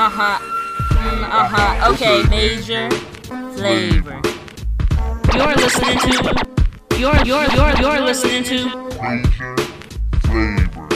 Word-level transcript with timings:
uh 0.00 0.08
huh. 0.08 0.38
Mm, 0.96 1.24
uh 1.28 1.44
huh. 1.44 1.92
Okay, 1.92 2.24
major 2.30 2.88
flavor. 3.52 4.16
You're 5.36 5.56
listening 5.60 5.98
to. 6.08 6.32
You're 6.96 7.20
you're 7.28 7.44
you're 7.52 7.74
you're 7.76 8.00
listening 8.00 8.42
to. 8.44 8.64
Major 8.96 9.56
flavor. 10.24 10.88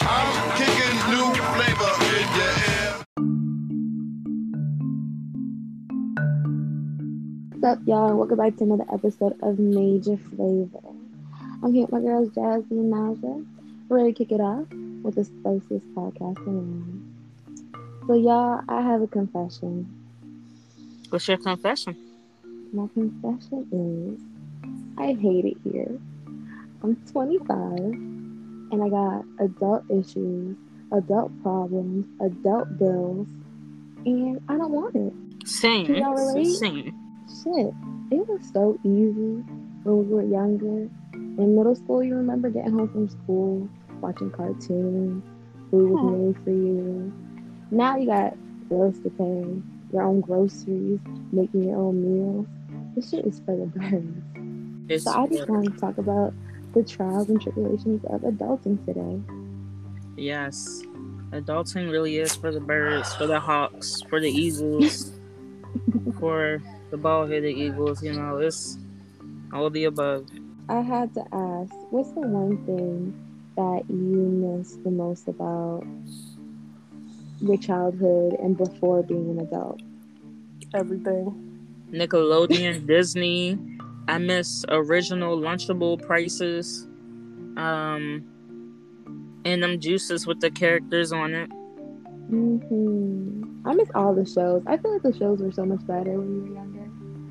I'm 0.00 0.56
kicking 0.56 0.96
new 1.12 1.36
flavor 1.52 1.92
in 2.16 2.28
your 2.40 2.56
ear. 2.64 3.04
What's 7.52 7.64
up, 7.64 7.78
y'all? 7.86 8.16
Welcome 8.16 8.38
back 8.38 8.56
to 8.56 8.64
another 8.64 8.86
episode 8.90 9.36
of 9.42 9.58
Major 9.58 10.16
Flavor. 10.16 10.88
I'm 11.62 11.74
here 11.74 11.82
with 11.82 11.92
my 11.92 12.00
girls, 12.00 12.28
Jasmine 12.28 12.64
and 12.70 12.90
Naja. 12.90 13.44
We're 13.90 13.98
ready 13.98 14.14
to 14.14 14.18
kick 14.18 14.32
it 14.32 14.40
off 14.40 14.66
with 15.04 15.16
the 15.16 15.24
spiciest 15.24 15.84
podcast 15.94 16.38
around. 16.46 17.09
So, 18.10 18.16
y'all, 18.16 18.60
I 18.68 18.82
have 18.82 19.02
a 19.02 19.06
confession. 19.06 19.86
What's 21.10 21.28
your 21.28 21.36
confession? 21.36 21.94
My 22.72 22.88
confession 22.92 23.68
is 23.70 24.98
I 24.98 25.12
hate 25.12 25.44
it 25.44 25.56
here. 25.62 25.96
I'm 26.82 26.96
25 27.12 27.46
and 27.78 28.82
I 28.82 28.88
got 28.88 29.24
adult 29.38 29.84
issues, 29.88 30.56
adult 30.90 31.30
problems, 31.44 32.04
adult 32.20 32.76
bills, 32.80 33.28
and 34.04 34.40
I 34.48 34.56
don't 34.56 34.72
want 34.72 34.96
it. 34.96 35.46
Same. 35.46 35.86
Can 35.86 35.94
y'all 35.98 36.14
relate? 36.16 36.46
Same. 36.46 36.92
Shit, 37.44 37.72
it 38.10 38.28
was 38.28 38.40
so 38.52 38.76
easy 38.82 39.44
when 39.84 40.08
we 40.08 40.14
were 40.14 40.24
younger. 40.24 40.90
In 41.14 41.54
middle 41.54 41.76
school, 41.76 42.02
you 42.02 42.16
remember 42.16 42.50
getting 42.50 42.72
home 42.72 42.88
from 42.88 43.08
school, 43.08 43.68
watching 44.00 44.32
cartoons, 44.32 45.22
food 45.70 45.90
was 45.90 46.00
Hmm. 46.00 46.26
made 46.26 46.42
for 46.42 46.50
you. 46.50 47.12
Now 47.70 47.96
you 47.96 48.06
got 48.06 48.36
bills 48.68 48.98
to 49.00 49.10
pay, 49.10 49.62
your 49.92 50.02
own 50.02 50.20
groceries, 50.20 51.00
making 51.32 51.68
your 51.68 51.76
own 51.78 52.02
meals. 52.02 52.46
This 52.94 53.10
shit 53.10 53.24
is 53.24 53.40
for 53.44 53.56
the 53.56 53.66
birds. 53.66 54.16
It's 54.88 55.04
So 55.04 55.12
I 55.12 55.26
just 55.28 55.48
want 55.48 55.72
to 55.72 55.80
talk 55.80 55.98
about 55.98 56.32
the 56.74 56.82
trials 56.84 57.28
and 57.28 57.40
tribulations 57.40 58.04
of 58.10 58.20
adulting 58.22 58.84
today. 58.86 59.20
yes. 60.16 60.82
Adulting 61.32 61.92
really 61.92 62.16
is 62.18 62.34
for 62.34 62.50
the 62.50 62.58
birds, 62.60 63.14
for 63.14 63.28
the 63.28 63.38
hawks, 63.38 64.02
for 64.08 64.18
the 64.20 64.28
eagles, 64.28 65.12
for 66.18 66.60
the 66.90 66.96
bald-headed 66.96 67.56
eagles. 67.56 68.02
You 68.02 68.14
know, 68.14 68.38
it's 68.38 68.76
all 69.52 69.66
of 69.66 69.72
the 69.72 69.84
above. 69.84 70.26
I 70.68 70.80
had 70.80 71.14
to 71.14 71.20
ask, 71.32 71.72
what's 71.90 72.10
the 72.12 72.20
one 72.22 72.64
thing 72.66 73.14
that 73.56 73.84
you 73.88 73.94
miss 73.96 74.72
the 74.82 74.90
most 74.90 75.28
about 75.28 75.84
your 77.40 77.56
childhood 77.56 78.34
and 78.40 78.56
before 78.56 79.02
being 79.02 79.30
an 79.30 79.40
adult? 79.40 79.80
everything. 80.74 81.58
Nickelodeon, 81.90 82.86
Disney. 82.86 83.58
I 84.08 84.18
miss 84.18 84.64
original 84.68 85.38
Lunchable 85.38 86.04
prices. 86.04 86.86
Um, 87.56 88.24
and 89.44 89.62
them 89.62 89.80
juices 89.80 90.26
with 90.26 90.40
the 90.40 90.50
characters 90.50 91.12
on 91.12 91.34
it. 91.34 91.50
Mm-hmm. 92.30 93.66
I 93.66 93.74
miss 93.74 93.90
all 93.94 94.14
the 94.14 94.24
shows. 94.24 94.62
I 94.66 94.76
feel 94.76 94.92
like 94.92 95.02
the 95.02 95.16
shows 95.16 95.40
were 95.40 95.52
so 95.52 95.64
much 95.64 95.84
better 95.86 96.12
when 96.12 96.44
we 96.44 96.50
were 96.50 96.56
younger. 96.56 96.79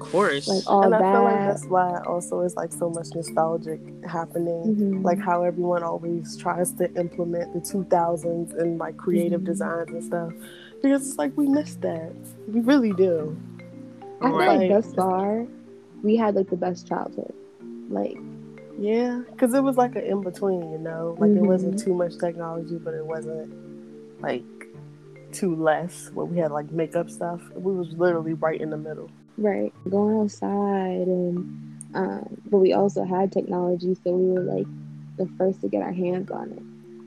Of 0.01 0.11
course. 0.11 0.47
Like 0.47 0.63
all 0.67 0.83
and 0.83 0.93
that. 0.93 1.01
I 1.01 1.11
feel 1.13 1.23
like 1.23 1.39
that's 1.39 1.65
why 1.65 2.01
also 2.05 2.41
it's 2.41 2.55
like 2.55 2.71
so 2.71 2.89
much 2.89 3.07
nostalgic 3.13 3.79
happening. 4.05 4.75
Mhm. 4.75 5.03
Like 5.03 5.19
how 5.19 5.43
everyone 5.43 5.83
always 5.83 6.37
tries 6.37 6.71
to 6.73 6.91
implement 6.95 7.53
the 7.53 7.59
2000s 7.59 8.53
and 8.53 8.77
like 8.77 8.95
creative 8.97 9.41
Mhm. 9.41 9.45
designs 9.45 9.89
and 9.89 10.03
stuff. 10.03 10.33
Because 10.81 11.07
it's 11.07 11.17
like 11.17 11.35
we 11.35 11.47
miss 11.47 11.75
that. 11.75 12.13
We 12.47 12.61
really 12.61 12.93
do. 12.93 13.35
I 14.21 14.29
feel 14.29 14.37
Right. 14.37 14.59
like 14.59 14.69
thus 14.69 14.93
far, 14.93 15.45
we 16.03 16.15
had 16.15 16.35
like 16.35 16.49
the 16.49 16.55
best 16.57 16.87
childhood. 16.87 17.33
Like, 17.89 18.17
Yeah. 18.77 19.23
Because 19.31 19.53
it 19.53 19.61
was 19.61 19.75
like 19.75 19.97
an 19.97 20.03
in 20.03 20.21
between, 20.21 20.71
you 20.71 20.77
know? 20.77 21.17
Like 21.19 21.31
it 21.31 21.41
wasn't 21.41 21.75
Mhm. 21.75 21.83
too 21.83 21.93
much 21.93 22.17
technology, 22.17 22.77
but 22.77 22.93
it 22.93 23.05
wasn't 23.05 23.51
like 24.21 24.45
too 25.33 25.53
less 25.55 26.09
where 26.13 26.25
we 26.25 26.37
had 26.37 26.51
like 26.51 26.71
makeup 26.71 27.09
stuff. 27.09 27.41
We 27.55 27.73
was 27.75 27.91
literally 27.97 28.33
right 28.35 28.59
in 28.59 28.69
the 28.69 28.77
middle. 28.77 29.09
Right, 29.39 29.73
going 29.89 30.19
outside, 30.21 31.07
and 31.07 31.37
um, 31.95 32.37
but 32.51 32.57
we 32.59 32.73
also 32.73 33.03
had 33.03 33.31
technology, 33.31 33.95
so 34.03 34.11
we 34.11 34.31
were 34.33 34.41
like 34.41 34.67
the 35.17 35.27
first 35.37 35.61
to 35.61 35.67
get 35.67 35.81
our 35.81 35.91
hands 35.91 36.29
on 36.31 36.51
it. 36.51 36.63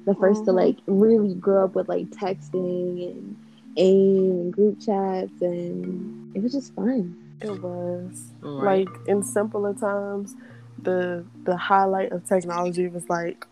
The 0.06 0.14
1st 0.16 0.44
to 0.46 0.50
Mhm. 0.50 0.56
like 0.56 0.76
really 0.86 1.34
grow 1.34 1.64
up 1.64 1.74
with 1.76 1.88
like 1.88 2.10
texting 2.10 3.10
and 3.12 3.36
AIM 3.76 4.30
and 4.40 4.52
group 4.52 4.80
chats, 4.80 5.40
and 5.40 6.12
it 6.34 6.42
was 6.42 6.52
just 6.52 6.74
fun. 6.74 7.14
It 7.40 7.62
was. 7.62 8.32
Right. 8.42 8.86
Like 8.88 8.96
in 9.06 9.22
simpler 9.22 9.74
times, 9.74 10.34
the 10.84 11.24
the 11.44 11.56
highlight 11.56 12.12
of 12.12 12.24
technology 12.26 12.88
was 12.88 13.08
like 13.08 13.46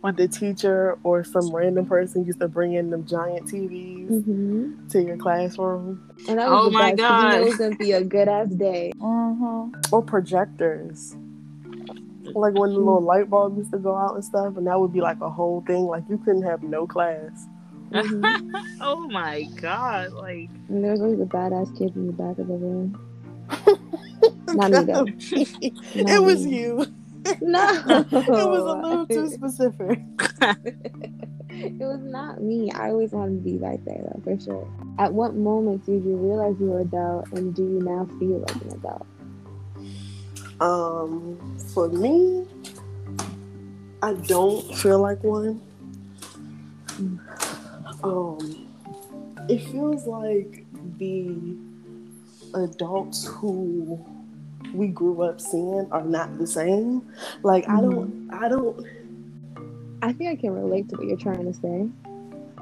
when 0.00 0.14
the 0.16 0.28
teacher 0.28 0.98
or 1.02 1.24
some 1.24 1.54
random 1.54 1.86
person 1.86 2.24
used 2.24 2.40
to 2.40 2.48
bring 2.48 2.74
in 2.74 2.90
them 2.90 3.06
giant 3.06 3.46
TVs 3.46 4.24
hmm 4.24 4.66
to 4.90 5.02
your 5.02 5.16
classroom. 5.16 6.00
And 6.28 6.38
that 6.38 6.48
was 6.50 6.60
Oh 6.60 6.64
the 6.66 6.70
my 6.72 6.90
best. 6.90 7.02
'cause 7.02 7.10
You 7.10 7.28
God. 7.30 7.34
it 7.34 7.44
was 7.44 7.56
gonna 7.56 7.74
be 7.76 7.92
a 7.92 8.02
good 8.04 8.28
ass 8.28 8.48
day. 8.50 8.92
Or 9.00 10.02
projectors. 10.02 11.16
Like 12.34 12.54
when 12.54 12.70
the 12.70 12.78
little 12.78 13.00
light 13.02 13.28
bulb 13.30 13.56
used 13.56 13.70
to 13.72 13.78
go 13.78 13.94
out 13.96 14.14
and 14.14 14.24
stuff, 14.24 14.56
and 14.56 14.66
that 14.66 14.80
would 14.80 14.92
be 14.92 15.00
like 15.00 15.20
a 15.20 15.30
whole 15.30 15.62
thing. 15.66 15.84
Like 15.84 16.04
you 16.08 16.18
couldn't 16.18 16.42
have 16.42 16.62
no 16.62 16.86
class. 16.86 17.46
Mhm. 17.92 18.22
oh 18.80 19.06
my 19.08 19.44
god! 19.60 20.12
Like 20.12 20.48
and 20.68 20.82
there 20.82 20.92
was 20.92 21.00
always 21.02 21.20
a 21.20 21.24
badass 21.26 21.76
kid 21.78 21.94
in 21.94 22.06
the 22.08 22.12
back 22.12 22.38
of 22.38 22.46
the 22.48 22.54
room. 22.54 22.98
Not 24.56 24.70
me 24.70 24.92
though. 24.92 25.06
it 25.94 26.22
was 26.22 26.46
you. 26.46 26.86
No, 27.40 27.62
It 27.86 28.12
was 28.12 28.60
a 28.60 28.86
little 28.86 29.06
too 29.06 29.28
specific. 29.34 30.00
it 31.50 31.78
was 31.80 32.00
not 32.02 32.42
me. 32.42 32.70
I 32.72 32.90
always 32.90 33.12
wanted 33.12 33.36
to 33.36 33.50
be 33.50 33.56
back 33.56 33.78
there 33.84 34.02
though, 34.02 34.20
for 34.24 34.38
sure. 34.40 34.68
At 34.98 35.12
what 35.12 35.34
moment 35.34 35.86
did 35.86 36.04
you 36.04 36.16
realize 36.16 36.56
you 36.60 36.66
were 36.66 36.80
adult, 36.80 37.32
and 37.32 37.54
do 37.54 37.62
you 37.62 37.80
now 37.80 38.06
feel 38.18 38.38
like 38.40 38.56
an 38.62 38.72
adult? 38.72 39.06
Um, 40.60 41.56
for 41.72 41.88
me, 41.88 42.44
I 44.02 44.12
don't 44.12 44.74
feel 44.76 45.00
like 45.00 45.22
one. 45.24 45.60
Um, 48.02 48.68
it 49.48 49.58
feels 49.70 50.06
like 50.06 50.66
the 50.98 51.56
adults 52.54 53.26
who 53.26 54.04
we 54.74 54.88
grew 54.88 55.22
up 55.22 55.40
seeing 55.40 55.88
are 55.90 56.04
not 56.04 56.38
the 56.38 56.46
same. 56.46 57.08
Like 57.42 57.68
I 57.68 57.80
don't, 57.80 58.28
mm-hmm. 58.28 58.44
I 58.44 58.48
don't. 58.48 58.86
I 60.02 60.12
think 60.12 60.30
I 60.30 60.36
can 60.36 60.52
relate 60.52 60.88
to 60.90 60.96
what 60.96 61.06
you're 61.06 61.16
trying 61.16 61.50
to 61.50 61.54
say. 61.54 61.88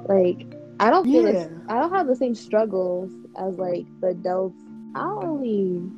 Like, 0.09 0.47
I 0.79 0.91
don't 0.91 1.05
feel 1.05 1.27
Yeah. 1.27 1.33
this, 1.33 1.49
I 1.69 1.81
don't 1.81 1.93
have 1.93 2.07
the 2.07 2.17
same 2.17 2.35
struggles 2.35 3.11
as 3.37 3.59
like 3.59 3.87
the 4.01 4.09
adults. 4.09 4.61
I 4.95 5.01
don't 5.01 5.41
really 5.41 5.91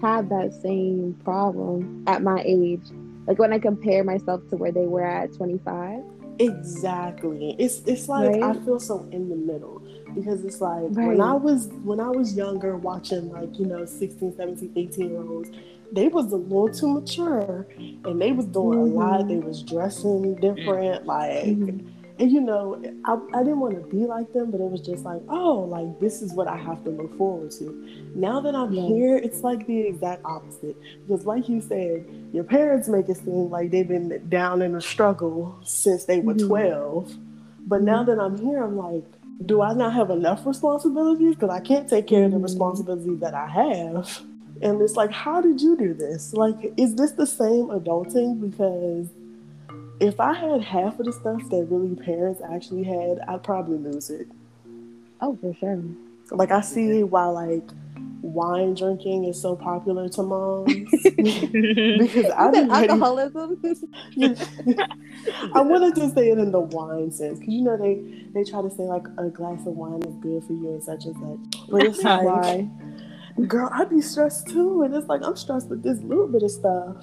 have 0.00 0.28
that 0.30 0.52
same 0.62 1.18
problem 1.24 2.04
at 2.06 2.22
my 2.22 2.42
age. 2.44 2.82
Like 3.26 3.38
when 3.38 3.52
I 3.52 3.58
compare 3.58 4.02
myself 4.02 4.48
to 4.50 4.56
where 4.56 4.72
they 4.72 4.86
were 4.86 5.04
at 5.04 5.32
25. 5.34 6.02
Exactly. 6.38 7.54
It's 7.58 7.82
it's 7.86 8.08
like 8.08 8.42
I 8.42 8.54
feel 8.64 8.80
so 8.80 9.06
in 9.12 9.28
the 9.28 9.36
middle 9.36 9.81
because 10.14 10.44
it's 10.44 10.60
like 10.60 10.82
Right. 10.90 11.06
when 11.08 11.20
I 11.20 11.34
was 11.34 11.68
when 11.84 12.00
I 12.00 12.10
was 12.10 12.36
younger 12.36 12.76
watching 12.76 13.30
like, 13.32 13.58
you 13.58 13.66
know, 13.66 13.84
16, 13.84 14.34
17, 14.36 14.72
18 14.76 15.10
year 15.10 15.22
olds, 15.22 15.50
they 15.92 16.08
was 16.08 16.32
a 16.32 16.36
little 16.36 16.68
too 16.68 16.88
mature 16.88 17.66
and 18.04 18.20
they 18.20 18.32
was 18.32 18.46
doing 18.46 18.78
a 18.78 18.84
lot. 18.84 19.22
Mhm. 19.22 19.28
They 19.28 19.38
was 19.38 19.62
dressing 19.62 20.34
different, 20.36 21.06
like 21.06 21.46
Mhm. 21.46 21.80
and 22.18 22.30
you 22.30 22.40
know, 22.40 22.80
I, 23.04 23.18
I 23.34 23.42
didn't 23.42 23.60
want 23.60 23.74
to 23.74 23.96
be 23.96 24.06
like 24.06 24.32
them, 24.32 24.50
but 24.50 24.60
it 24.60 24.70
was 24.70 24.80
just 24.82 25.04
like, 25.04 25.22
oh, 25.28 25.60
like 25.68 25.98
this 25.98 26.22
is 26.22 26.32
what 26.34 26.46
I 26.46 26.56
have 26.56 26.84
to 26.84 26.90
look 26.90 27.16
forward 27.18 27.50
to. 27.52 27.74
Now 28.14 28.40
that 28.40 28.54
I'm 28.54 28.72
Yes. 28.72 28.86
here, 28.88 29.16
it's 29.16 29.42
like 29.42 29.66
the 29.66 29.80
exact 29.80 30.22
opposite. 30.24 30.76
Because, 31.06 31.26
like 31.26 31.48
you 31.48 31.60
said, 31.60 32.04
your 32.32 32.44
parents 32.44 32.88
make 32.88 33.08
it 33.08 33.16
seem 33.16 33.50
like 33.50 33.70
they've 33.70 33.88
been 33.88 34.22
down 34.28 34.62
in 34.62 34.74
a 34.74 34.80
struggle 34.80 35.56
since 35.64 36.04
they 36.04 36.20
were 36.20 36.34
Mhm. 36.34 36.46
12. 36.46 37.18
But 37.66 37.82
now 37.82 38.02
that 38.04 38.18
I'm 38.18 38.36
here, 38.38 38.62
I'm 38.62 38.76
like, 38.76 39.04
do 39.44 39.62
I 39.62 39.74
not 39.74 39.92
have 39.94 40.10
enough 40.10 40.46
responsibilities? 40.46 41.34
Because 41.34 41.50
I 41.50 41.60
can't 41.60 41.88
take 41.88 42.06
care 42.06 42.24
of 42.24 42.32
the 42.32 42.38
responsibilities 42.38 43.20
that 43.20 43.34
I 43.34 43.48
have. 43.48 44.20
And 44.60 44.80
it's 44.80 44.94
like, 44.94 45.10
how 45.10 45.40
did 45.40 45.60
you 45.60 45.76
do 45.76 45.94
this? 45.94 46.32
Like, 46.32 46.72
is 46.76 46.94
this 46.94 47.12
the 47.12 47.26
same 47.26 47.66
adulting? 47.66 48.40
Because 48.40 49.08
if 49.98 50.20
I 50.20 50.34
had 50.34 50.62
half 50.62 50.98
of 51.00 51.06
the 51.06 51.12
stuff 51.12 51.48
that 51.50 51.66
really 51.70 51.96
parents 51.96 52.40
actually 52.48 52.84
had, 52.84 53.20
I'd 53.26 53.42
probably 53.42 53.78
lose 53.78 54.10
it. 54.10 54.28
Oh, 55.20 55.36
for 55.40 55.54
sure. 55.54 55.82
Like 56.30 56.50
I 56.50 56.60
see 56.60 57.02
why 57.02 57.26
like 57.26 57.68
wine 58.22 58.74
drinking 58.74 59.24
is 59.24 59.40
so 59.40 59.56
popular 59.56 60.08
to 60.08 60.22
moms 60.22 60.90
because 61.98 62.30
I've 62.30 62.52
been 62.52 62.70
alcoholism. 62.70 63.58
I 65.54 65.60
wanted 65.60 65.94
to 65.96 66.08
say 66.10 66.30
it 66.30 66.38
in 66.38 66.52
the 66.52 66.60
wine 66.60 67.10
sense 67.10 67.38
because 67.38 67.52
you 67.54 67.62
know 67.62 67.76
they 67.76 68.02
they 68.34 68.44
try 68.48 68.62
to 68.62 68.70
say 68.70 68.84
like 68.84 69.04
a 69.18 69.28
glass 69.28 69.66
of 69.66 69.74
wine 69.74 70.02
is 70.02 70.14
good 70.16 70.42
for 70.44 70.52
you 70.52 70.68
and 70.70 70.82
such 70.82 71.04
and 71.04 71.14
such, 71.16 71.60
but 71.70 71.84
it's 71.84 71.98
like, 72.04 72.24
Why? 72.24 72.68
girl, 73.46 73.70
I'd 73.72 73.90
be 73.90 74.00
stressed 74.00 74.48
too, 74.48 74.82
and 74.82 74.94
it's 74.94 75.08
like 75.08 75.22
I'm 75.24 75.36
stressed 75.36 75.68
with 75.68 75.82
this 75.82 75.98
little 76.00 76.28
bit 76.28 76.42
of 76.42 76.50
stuff. 76.50 76.96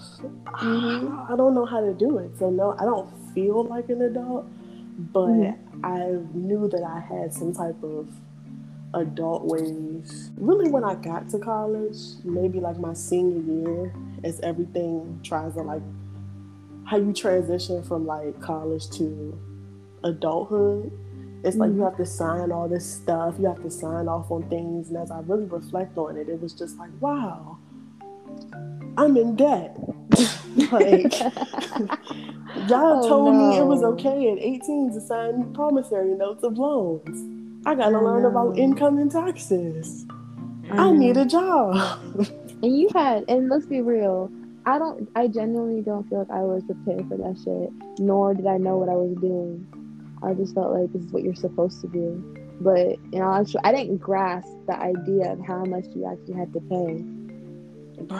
Mhm. 0.61 1.29
I 1.29 1.35
don't 1.35 1.53
know 1.53 1.65
how 1.65 1.81
to 1.81 1.93
do 1.93 2.17
it, 2.17 2.37
so 2.37 2.49
no, 2.49 2.75
I 2.79 2.83
don't 2.85 3.09
feel 3.33 3.63
like 3.65 3.89
an 3.89 4.01
adult, 4.01 4.45
but 5.13 5.29
Mhm. 5.29 5.57
I 5.83 6.17
knew 6.33 6.67
that 6.67 6.83
I 6.83 6.99
had 6.99 7.33
some 7.33 7.53
type 7.53 7.81
of 7.83 8.07
adult 8.93 9.45
ways. 9.45 10.31
Really, 10.37 10.69
when 10.69 10.83
I 10.83 10.95
got 10.95 11.29
to 11.29 11.39
college, 11.39 11.97
maybe 12.23 12.59
like 12.59 12.79
my 12.79 12.93
senior 12.93 13.41
year, 13.41 13.93
as 14.23 14.39
everything 14.41 15.19
tries 15.23 15.53
to 15.53 15.61
like 15.61 15.81
how 16.85 16.97
you 16.97 17.13
transition 17.13 17.83
from 17.83 18.05
like 18.05 18.39
college 18.41 18.89
to 18.91 19.37
adulthood. 20.03 20.91
It's 21.43 21.55
like 21.55 21.69
you 21.69 21.75
mm-hmm. 21.75 21.83
have 21.83 21.97
to 21.97 22.05
sign 22.05 22.51
all 22.51 22.67
this 22.67 22.85
stuff, 22.85 23.35
you 23.39 23.45
have 23.45 23.61
to 23.63 23.71
sign 23.71 24.07
off 24.07 24.29
on 24.29 24.49
things. 24.49 24.89
And 24.89 24.97
as 24.97 25.09
I 25.09 25.19
really 25.19 25.45
reflect 25.45 25.97
on 25.97 26.17
it, 26.17 26.27
it 26.27 26.41
was 26.41 26.53
just 26.53 26.77
like, 26.77 26.89
wow, 26.99 27.57
I'm 28.97 29.15
in 29.15 29.35
debt. 29.35 29.77
like, 30.71 31.19
y'all 32.67 33.03
Oh, 33.03 33.07
told 33.07 33.35
me 33.35 33.57
it 33.57 33.65
was 33.65 33.83
okay 33.83 34.31
at 34.31 34.39
18 34.39 34.93
to 34.93 34.99
sign 34.99 35.53
promissory 35.53 36.15
notes 36.15 36.43
of 36.43 36.57
loans. 36.57 37.38
I 37.65 37.75
gotta 37.75 37.97
Oh, 37.97 38.03
learn 38.03 38.25
about 38.25 38.55
no. 38.55 38.61
income 38.63 38.97
and 38.97 39.11
taxes. 39.11 40.05
I 40.71 40.89
I 40.89 40.91
need 40.91 41.17
a 41.17 41.25
job. 41.25 41.75
And 42.61 42.77
you 42.77 42.89
had, 42.93 43.23
and 43.29 43.49
let's 43.49 43.65
be 43.65 43.81
real, 43.81 44.29
I 44.65 44.77
don't, 44.77 45.09
I 45.15 45.27
genuinely 45.27 45.81
don't 45.81 46.07
feel 46.09 46.19
like 46.19 46.29
I 46.29 46.41
was 46.41 46.61
prepared 46.63 47.07
for 47.07 47.17
that 47.17 47.37
shit, 47.43 47.71
nor 47.99 48.33
did 48.33 48.45
I 48.47 48.57
know 48.57 48.77
what 48.77 48.89
I 48.89 48.95
was 48.95 49.15
doing. 49.21 49.65
I 50.21 50.33
just 50.33 50.53
felt 50.53 50.73
like 50.73 50.91
this 50.91 51.03
is 51.03 51.11
what 51.11 51.23
you're 51.23 51.35
supposed 51.35 51.79
to 51.81 51.87
do. 51.87 52.21
But, 52.61 52.97
you 53.13 53.19
know, 53.19 53.33
actually, 53.33 53.61
I 53.63 53.71
didn't 53.71 53.97
grasp 53.99 54.49
the 54.67 54.77
idea 54.77 55.31
of 55.31 55.39
how 55.39 55.63
much 55.63 55.85
you 55.95 56.05
actually 56.05 56.33
had 56.33 56.51
to 56.51 56.59
pay. 56.59 57.03
Bro. 58.03 58.19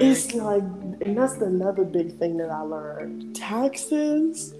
It's 0.00 0.34
like, 0.34 0.62
and 1.02 1.16
that's 1.16 1.34
another 1.34 1.84
big 1.84 2.18
thing 2.18 2.36
that 2.38 2.50
I 2.50 2.62
learned. 2.62 3.36
Taxes. 3.36 4.54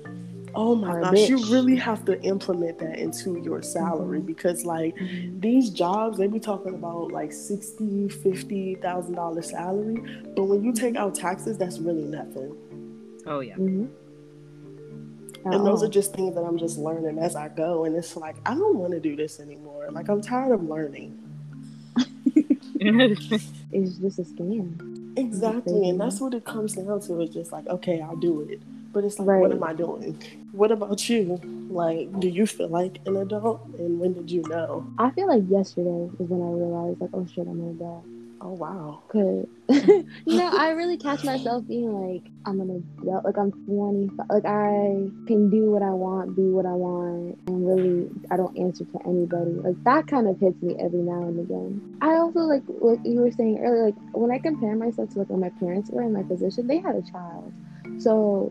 Oh 0.55 0.75
my 0.75 0.88
Are 0.88 1.00
a 1.00 1.02
gosh, 1.02 1.29
you 1.29 1.38
really 1.47 1.76
have 1.76 2.05
to 2.06 2.20
implement 2.23 2.79
that 2.79 2.99
into 2.99 3.41
your 3.41 3.62
salary 3.62 4.20
because, 4.20 4.64
like, 4.64 4.97
these 5.38 5.70
jobs 5.70 6.19
they 6.19 6.26
be 6.26 6.41
talking 6.41 6.75
about 6.75 7.12
like 7.12 7.32
sixty, 7.32 8.08
fifty 8.08 8.75
thousand 8.76 9.14
dollar 9.14 9.43
salary, 9.43 10.02
but 10.37 10.44
when 10.44 10.64
you 10.64 10.73
take 10.73 10.97
out 10.97 11.14
taxes, 11.14 11.56
that's 11.58 11.79
really 11.79 12.05
nothing. 12.05 12.56
Oh 13.26 13.41
yeah. 13.41 13.55
Mm-hmm. 13.55 13.87
And 15.44 15.67
those 15.67 15.82
are 15.82 15.88
just 15.88 16.12
things 16.12 16.35
that 16.35 16.43
I'm 16.43 16.58
just 16.58 16.79
learning 16.79 17.19
as 17.19 17.35
I 17.35 17.49
go. 17.49 17.85
And 17.85 17.97
it's 17.97 18.17
like 18.17 18.37
I 18.44 18.55
don't 18.55 18.76
want 18.76 18.93
to 18.93 19.00
do 19.00 19.17
this 19.17 19.41
anymore. 19.41 19.88
Like 19.91 20.08
I'm 20.08 20.20
tired 20.20 20.52
of 20.52 20.62
learning. 20.62 21.19
it's 22.81 23.26
just 23.99 24.19
a 24.19 24.23
scam. 24.23 25.17
Exactly, 25.17 25.88
and 25.88 26.00
that's 26.00 26.20
what 26.20 26.35
it 26.35 26.44
comes 26.44 26.75
down 26.75 27.00
to. 27.00 27.20
It's 27.20 27.35
just 27.35 27.52
like, 27.52 27.67
okay, 27.67 28.00
I'll 28.00 28.17
do 28.17 28.43
it, 28.43 28.61
but 28.92 29.04
it's 29.04 29.19
like, 29.19 29.40
what 29.40 29.52
am 29.52 29.62
I 29.62 29.72
doing? 29.72 30.20
What 30.52 30.72
about 30.72 31.08
you? 31.08 31.40
Like, 31.70 32.19
do 32.19 32.28
you 32.28 32.46
feel 32.46 32.69
like 32.69 32.98
an 33.06 33.16
adult? 33.16 33.64
And 33.78 34.00
when 34.00 34.14
did 34.14 34.31
you 34.31 34.42
know? 34.48 34.87
I 34.98 35.10
feel 35.10 35.28
like 35.28 35.44
yesterday 35.48 36.10
is 36.19 36.28
when 36.28 36.42
I 36.42 36.52
realized, 36.52 37.00
like, 37.00 37.10
oh 37.12 37.26
shit, 37.26 37.46
I'm 37.46 37.60
an 37.60 37.70
adult. 37.70 38.04
Oh 38.42 38.52
wow. 38.52 39.02
Cause 39.08 39.46
you 39.69 40.38
know, 40.38 40.50
I 40.56 40.70
really 40.70 40.96
catch 40.96 41.25
myself 41.25 41.66
being 41.69 41.92
like, 41.92 42.22
I'm 42.46 42.58
an 42.60 42.82
adult, 43.02 43.25
like 43.26 43.37
I'm 43.37 43.52
25, 43.52 44.26
like 44.31 44.46
I 44.46 45.10
can 45.26 45.50
do 45.50 45.70
what 45.70 45.82
I 45.82 45.90
want, 45.90 46.34
be 46.37 46.42
what 46.42 46.64
I 46.64 46.72
want, 46.72 47.38
and 47.46 47.66
really, 47.69 48.10
I 48.31 48.38
don't 48.38 48.56
answer 48.58 48.84
to 48.84 48.98
anybody. 49.06 49.50
Like 49.50 49.82
that 49.84 50.06
kind 50.06 50.26
of 50.26 50.40
hits 50.40 50.60
me 50.62 50.75
every 50.81 51.00
now 51.00 51.22
and 51.22 51.38
again. 51.38 51.98
I 52.00 52.14
also 52.14 52.40
like 52.40 52.62
what 52.64 53.04
you 53.04 53.20
were 53.20 53.31
saying 53.31 53.58
earlier, 53.62 53.84
like 53.84 53.96
when 54.12 54.31
I 54.31 54.38
compare 54.38 54.75
myself 54.75 55.10
to 55.10 55.19
like 55.19 55.28
when 55.28 55.40
my 55.40 55.50
parents 55.60 55.90
were 55.90 56.02
in 56.02 56.14
my 56.14 56.22
position, 56.22 56.66
they 56.66 56.78
had 56.78 56.96
a 56.96 57.02
child, 57.02 57.52
so 57.98 58.50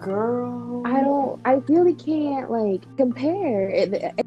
Girl. 0.00 0.82
I 0.86 1.00
don't, 1.02 1.40
I 1.44 1.62
really 1.68 1.94
can't 1.94 2.50
like 2.50 2.82
compare. 2.96 3.70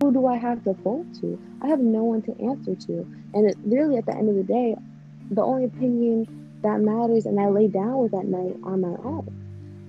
Who 0.02 0.14
do 0.14 0.28
I 0.28 0.38
have 0.38 0.64
to 0.66 0.74
fold 0.84 1.08
to? 1.22 1.40
I 1.62 1.68
have 1.68 1.80
no 1.80 2.04
one 2.04 2.22
to 2.24 2.32
answer 2.42 2.76
to. 2.76 3.08
And 3.34 3.50
it, 3.50 3.58
really, 3.66 3.98
at 3.98 4.06
the 4.06 4.16
end 4.16 4.30
of 4.30 4.36
the 4.36 4.44
day, 4.44 4.76
the 5.32 5.42
only 5.42 5.66
opinion 5.66 6.28
that 6.62 6.80
matters 6.80 7.26
and 7.26 7.40
I 7.40 7.50
lay 7.50 7.68
down 7.68 7.98
with 7.98 8.14
at 8.14 8.26
night 8.26 8.56
on 8.64 8.82
my 8.82 8.96
own. 9.04 9.28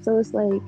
So 0.02 0.18
it's 0.18 0.32
like, 0.32 0.62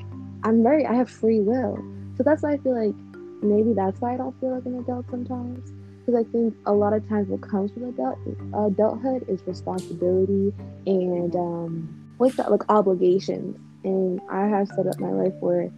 I'm 0.44 0.62
very, 0.62 0.86
I 0.86 0.94
have 0.94 1.10
free 1.10 1.40
will. 1.40 1.76
So 2.16 2.22
that's 2.22 2.42
why 2.42 2.52
I 2.52 2.58
feel 2.58 2.74
like 2.74 2.94
maybe 3.42 3.72
that's 3.72 4.00
why 4.00 4.14
I 4.14 4.16
don't 4.16 4.38
feel 4.40 4.54
like 4.54 4.64
an 4.66 4.78
adult 4.78 5.10
sometimes. 5.10 5.72
Because 6.04 6.24
I 6.24 6.30
think 6.30 6.54
a 6.66 6.72
lot 6.72 6.92
of 6.92 7.06
times 7.08 7.28
what 7.28 7.42
comes 7.42 7.72
with 7.74 7.94
adult 7.94 8.18
adulthood 8.54 9.28
is 9.28 9.42
responsibility 9.46 10.54
and 10.86 11.34
um, 11.34 12.14
what's 12.18 12.36
that 12.36 12.50
like 12.50 12.62
obligations. 12.68 13.58
And 13.86 14.20
I 14.28 14.46
have 14.48 14.66
set 14.66 14.86
up 14.88 14.98
my 14.98 15.12
life 15.12 15.34
where 15.38 15.70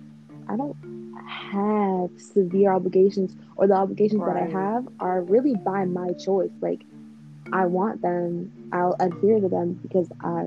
I 0.48 0.56
don't 0.56 0.74
have 1.28 2.10
severe 2.18 2.72
obligations, 2.72 3.36
or 3.56 3.66
the 3.66 3.74
obligations 3.74 4.22
that 4.24 4.36
I 4.36 4.46
have 4.46 4.88
are 4.98 5.20
really 5.20 5.54
by 5.54 5.84
my 5.84 6.12
choice. 6.14 6.50
Like 6.62 6.80
I 7.52 7.66
want 7.66 8.00
them, 8.00 8.50
I'll 8.72 8.96
adhere 8.98 9.40
to 9.40 9.48
them 9.48 9.74
because 9.74 10.08
I 10.20 10.46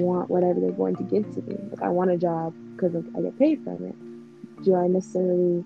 want 0.00 0.30
whatever 0.30 0.58
they're 0.58 0.72
going 0.72 0.96
to 0.96 1.04
give 1.04 1.32
to 1.34 1.42
me. 1.42 1.56
Like 1.70 1.82
I 1.82 1.88
want 1.90 2.10
a 2.10 2.16
job 2.16 2.54
because 2.74 2.96
I 3.16 3.20
get 3.20 3.38
paid 3.38 3.62
from 3.62 3.84
it. 3.84 4.64
Do 4.64 4.74
I 4.74 4.88
necessarily 4.88 5.64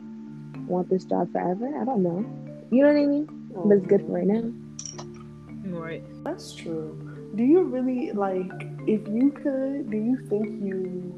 want 0.67 0.91
this 0.91 1.05
job 1.05 1.32
forever? 1.32 1.67
I 1.81 1.85
don't 1.85 2.03
know. 2.03 2.25
You 2.70 2.82
know 2.82 2.88
what 2.88 3.00
I 3.00 3.06
mean? 3.06 3.50
But 3.55 3.79
it's 3.79 3.87
good 3.87 4.03
oh. 4.03 4.06
for 4.06 4.12
right 4.12 4.27
now. 4.27 4.53
Right. 5.79 6.05
That's 6.23 6.53
true. 6.55 7.14
Do 7.35 7.43
you 7.43 7.63
really 7.63 8.13
like 8.13 8.51
if 8.87 9.07
you 9.09 9.31
could, 9.33 9.91
do 9.91 9.97
you 9.97 10.17
think 10.29 10.47
you 10.63 11.13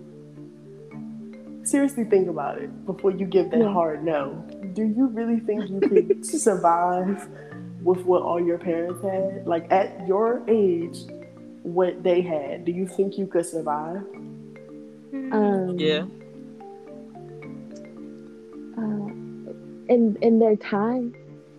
seriously 1.64 2.04
think 2.04 2.28
about 2.28 2.58
it 2.58 2.86
before 2.86 3.10
you 3.10 3.26
give 3.26 3.50
that 3.50 3.60
Yeah. 3.60 3.72
hard 3.72 4.04
no? 4.04 4.44
Do 4.74 4.82
you 4.84 5.08
really 5.08 5.40
think 5.40 5.68
you 5.68 5.80
could 5.80 6.24
survive 6.46 7.28
with 7.82 8.04
what 8.04 8.22
all 8.22 8.40
your 8.40 8.58
parents 8.58 9.02
had? 9.02 9.46
Like 9.46 9.70
at 9.72 10.06
your 10.06 10.42
age, 10.48 10.98
what 11.62 12.02
they 12.02 12.22
had, 12.22 12.64
do 12.64 12.72
you 12.72 12.86
think 12.86 13.18
you 13.18 13.26
could 13.26 13.44
survive? 13.46 14.02
Um, 15.32 15.76
Yeah. 15.78 16.06
uh, 18.78 19.08
in 19.88 20.16
in 20.20 20.38
their 20.38 20.56
time, 20.56 21.14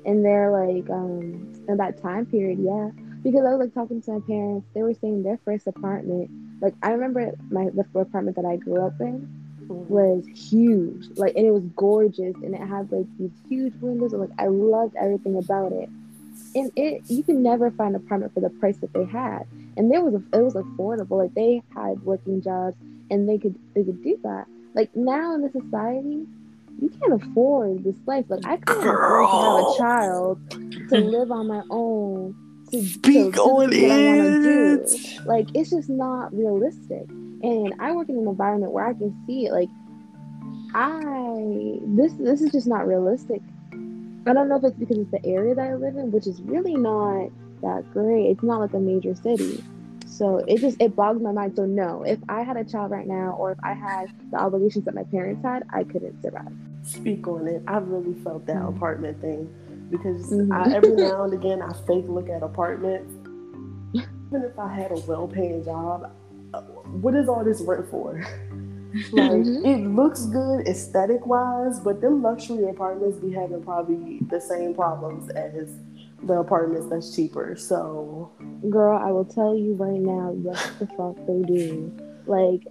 in 0.06 0.24
their 0.24 0.51
like 0.51 0.89
um 0.89 1.53
in 1.67 1.77
that 1.77 2.01
time 2.01 2.25
period, 2.25 2.60
yeah. 2.60 2.89
Because 3.24 3.45
I 3.45 3.51
was 3.51 3.59
like 3.59 3.74
talking 3.74 4.01
to 4.01 4.12
my 4.12 4.19
parents, 4.25 4.67
they 4.74 4.83
were 4.83 4.93
saying 4.93 5.24
their 5.24 5.39
first 5.43 5.67
apartment. 5.67 6.29
Like 6.62 6.74
I 6.81 6.91
remember 6.91 7.33
my 7.50 7.69
the 7.69 7.86
apartment 8.00 8.36
that 8.36 8.45
I 8.45 8.57
grew 8.57 8.86
up 8.86 9.00
in 9.00 9.27
mm-hmm. 9.62 9.93
was 9.93 10.25
huge, 10.33 11.07
like 11.17 11.36
and 11.36 11.45
it 11.45 11.51
was 11.51 11.63
gorgeous, 11.75 12.36
and 12.36 12.53
it 12.53 12.62
had 12.62 12.91
like 12.91 13.05
these 13.19 13.31
huge 13.50 13.74
windows. 13.81 14.13
And, 14.13 14.21
like 14.21 14.39
I 14.39 14.47
loved 14.47 14.95
everything 14.95 15.38
about 15.38 15.71
it. 15.71 15.89
And 16.55 16.71
it 16.75 17.03
you 17.09 17.24
can 17.24 17.43
never 17.43 17.71
find 17.71 17.95
an 17.95 18.01
apartment 18.01 18.33
for 18.33 18.39
the 18.39 18.50
price 18.50 18.77
that 18.77 18.93
they 18.93 19.05
had. 19.05 19.45
And 19.75 19.91
there 19.91 20.01
was 20.01 20.15
a, 20.15 20.38
it 20.38 20.41
was 20.41 20.55
affordable. 20.55 21.24
Like 21.24 21.33
they 21.33 21.62
had 21.75 22.03
working 22.03 22.41
jobs, 22.41 22.75
and 23.12 23.27
they 23.27 23.38
could 23.38 23.55
they 23.75 23.83
could 23.83 24.03
do 24.03 24.19
that. 24.24 24.47
Like 24.74 24.95
now 24.95 25.36
in 25.36 25.41
the 25.41 25.50
society, 25.50 26.25
you 26.79 26.89
can't 26.89 27.21
afford 27.21 27.83
this 27.83 27.95
life. 28.05 28.25
Like 28.29 28.45
I 28.45 28.57
couldn't 28.57 28.88
afford 28.88 29.29
to 29.29 29.38
have 29.38 29.65
a 29.65 29.77
child 29.77 30.89
to 30.89 30.97
live 30.97 31.31
on 31.31 31.47
my 31.47 31.63
own. 31.69 32.36
To, 32.77 32.84
to 32.84 32.89
Speak 32.89 33.34
do 33.36 33.41
on 33.41 33.69
what 33.69 33.91
I 33.91 34.05
wanna 34.05 34.41
do. 34.41 34.84
it. 34.84 35.25
Like 35.25 35.48
it's 35.55 35.69
just 35.69 35.89
not 35.89 36.34
realistic. 36.34 37.10
And 37.10 37.74
I 37.79 37.91
work 37.91 38.10
in 38.10 38.17
an 38.17 38.27
environment 38.27 38.72
where 38.72 38.86
I 38.88 38.93
can 38.93 39.15
see 39.27 39.46
it. 39.48 39.51
Like 39.51 39.69
I 40.74 41.79
this 41.86 42.13
this 42.13 42.41
is 42.41 42.51
just 42.51 42.67
not 42.67 42.88
realistic. 42.88 43.41
I 44.25 44.34
don't 44.34 44.50
know 44.50 44.57
if 44.57 44.63
it's 44.65 44.77
because 44.77 44.98
it's 44.98 45.12
the 45.12 45.25
area 45.25 45.55
that 45.55 45.67
I 45.69 45.75
live 45.75 45.96
in, 45.96 46.12
which 46.12 46.27
is 46.27 46.41
really 46.41 46.75
not 46.75 47.29
that 47.62 47.89
great. 47.93 48.25
It's 48.31 48.43
not 48.43 48.60
like 48.60 48.74
a 48.74 48.79
major 48.79 49.15
city. 49.15 49.63
So 50.05 50.38
it 50.48 50.60
just 50.60 50.81
it 50.81 50.96
bogs 50.96 51.22
my 51.22 51.31
mind. 51.31 51.55
So 51.55 51.65
no, 51.65 52.03
if 52.03 52.19
I 52.27 52.41
had 52.43 52.57
a 52.57 52.63
child 52.63 52.91
right 52.91 53.07
now 53.07 53.36
or 53.39 53.51
if 53.51 53.57
I 53.63 53.74
had 53.74 54.10
the 54.31 54.38
obligations 54.38 54.86
that 54.86 54.96
my 54.96 55.03
parents 55.03 55.43
had, 55.43 55.63
I 55.72 55.84
couldn't 55.84 56.22
survive. 56.22 56.51
Speak 56.84 57.27
on 57.27 57.48
it. 57.48 57.62
I 57.67 57.77
really 57.77 58.13
felt 58.24 58.46
that 58.48 58.57
Mhm. 58.57 58.75
apartment 58.75 59.22
thing 59.22 59.50
because 59.89 60.32
Mhm. 60.32 60.51
I, 60.53 60.74
every 60.74 60.96
now 60.96 61.24
and 61.24 61.34
again 61.39 61.62
I 61.62 61.74
fake 61.74 62.06
look 62.08 62.29
at 62.29 62.44
apartments. 62.44 63.13
Even 64.29 64.44
if 64.44 64.60
I 64.60 64.67
had 64.74 64.91
a 64.91 64.98
well-paying 65.08 65.63
job, 65.63 66.12
what 67.01 67.15
is 67.15 67.29
all 67.29 67.44
this 67.46 67.62
rent 67.62 67.88
for? 67.89 68.13
like 69.12 69.32
Mhm. 69.46 69.65
it 69.65 69.88
looks 69.88 70.25
good 70.25 70.67
aesthetic 70.67 71.25
wise, 71.25 71.79
but 71.79 72.01
them 72.01 72.22
luxury 72.22 72.67
apartments 72.70 73.17
be 73.20 73.32
having 73.32 73.63
probably 73.63 74.20
the 74.29 74.39
same 74.41 74.74
problems 74.74 75.29
as 75.29 75.70
the 76.24 76.34
apartments 76.39 76.88
that's 76.89 77.15
cheaper. 77.15 77.56
So, 77.56 78.32
Girl, 78.70 78.98
I 78.98 79.12
will 79.12 79.24
tell 79.25 79.56
you 79.56 79.74
right 79.75 80.00
now, 80.00 80.36
yes, 80.44 80.72
the 80.79 80.88
fuck 80.98 81.15
they 81.27 81.41
do. 81.44 81.91
Like, 82.25 82.63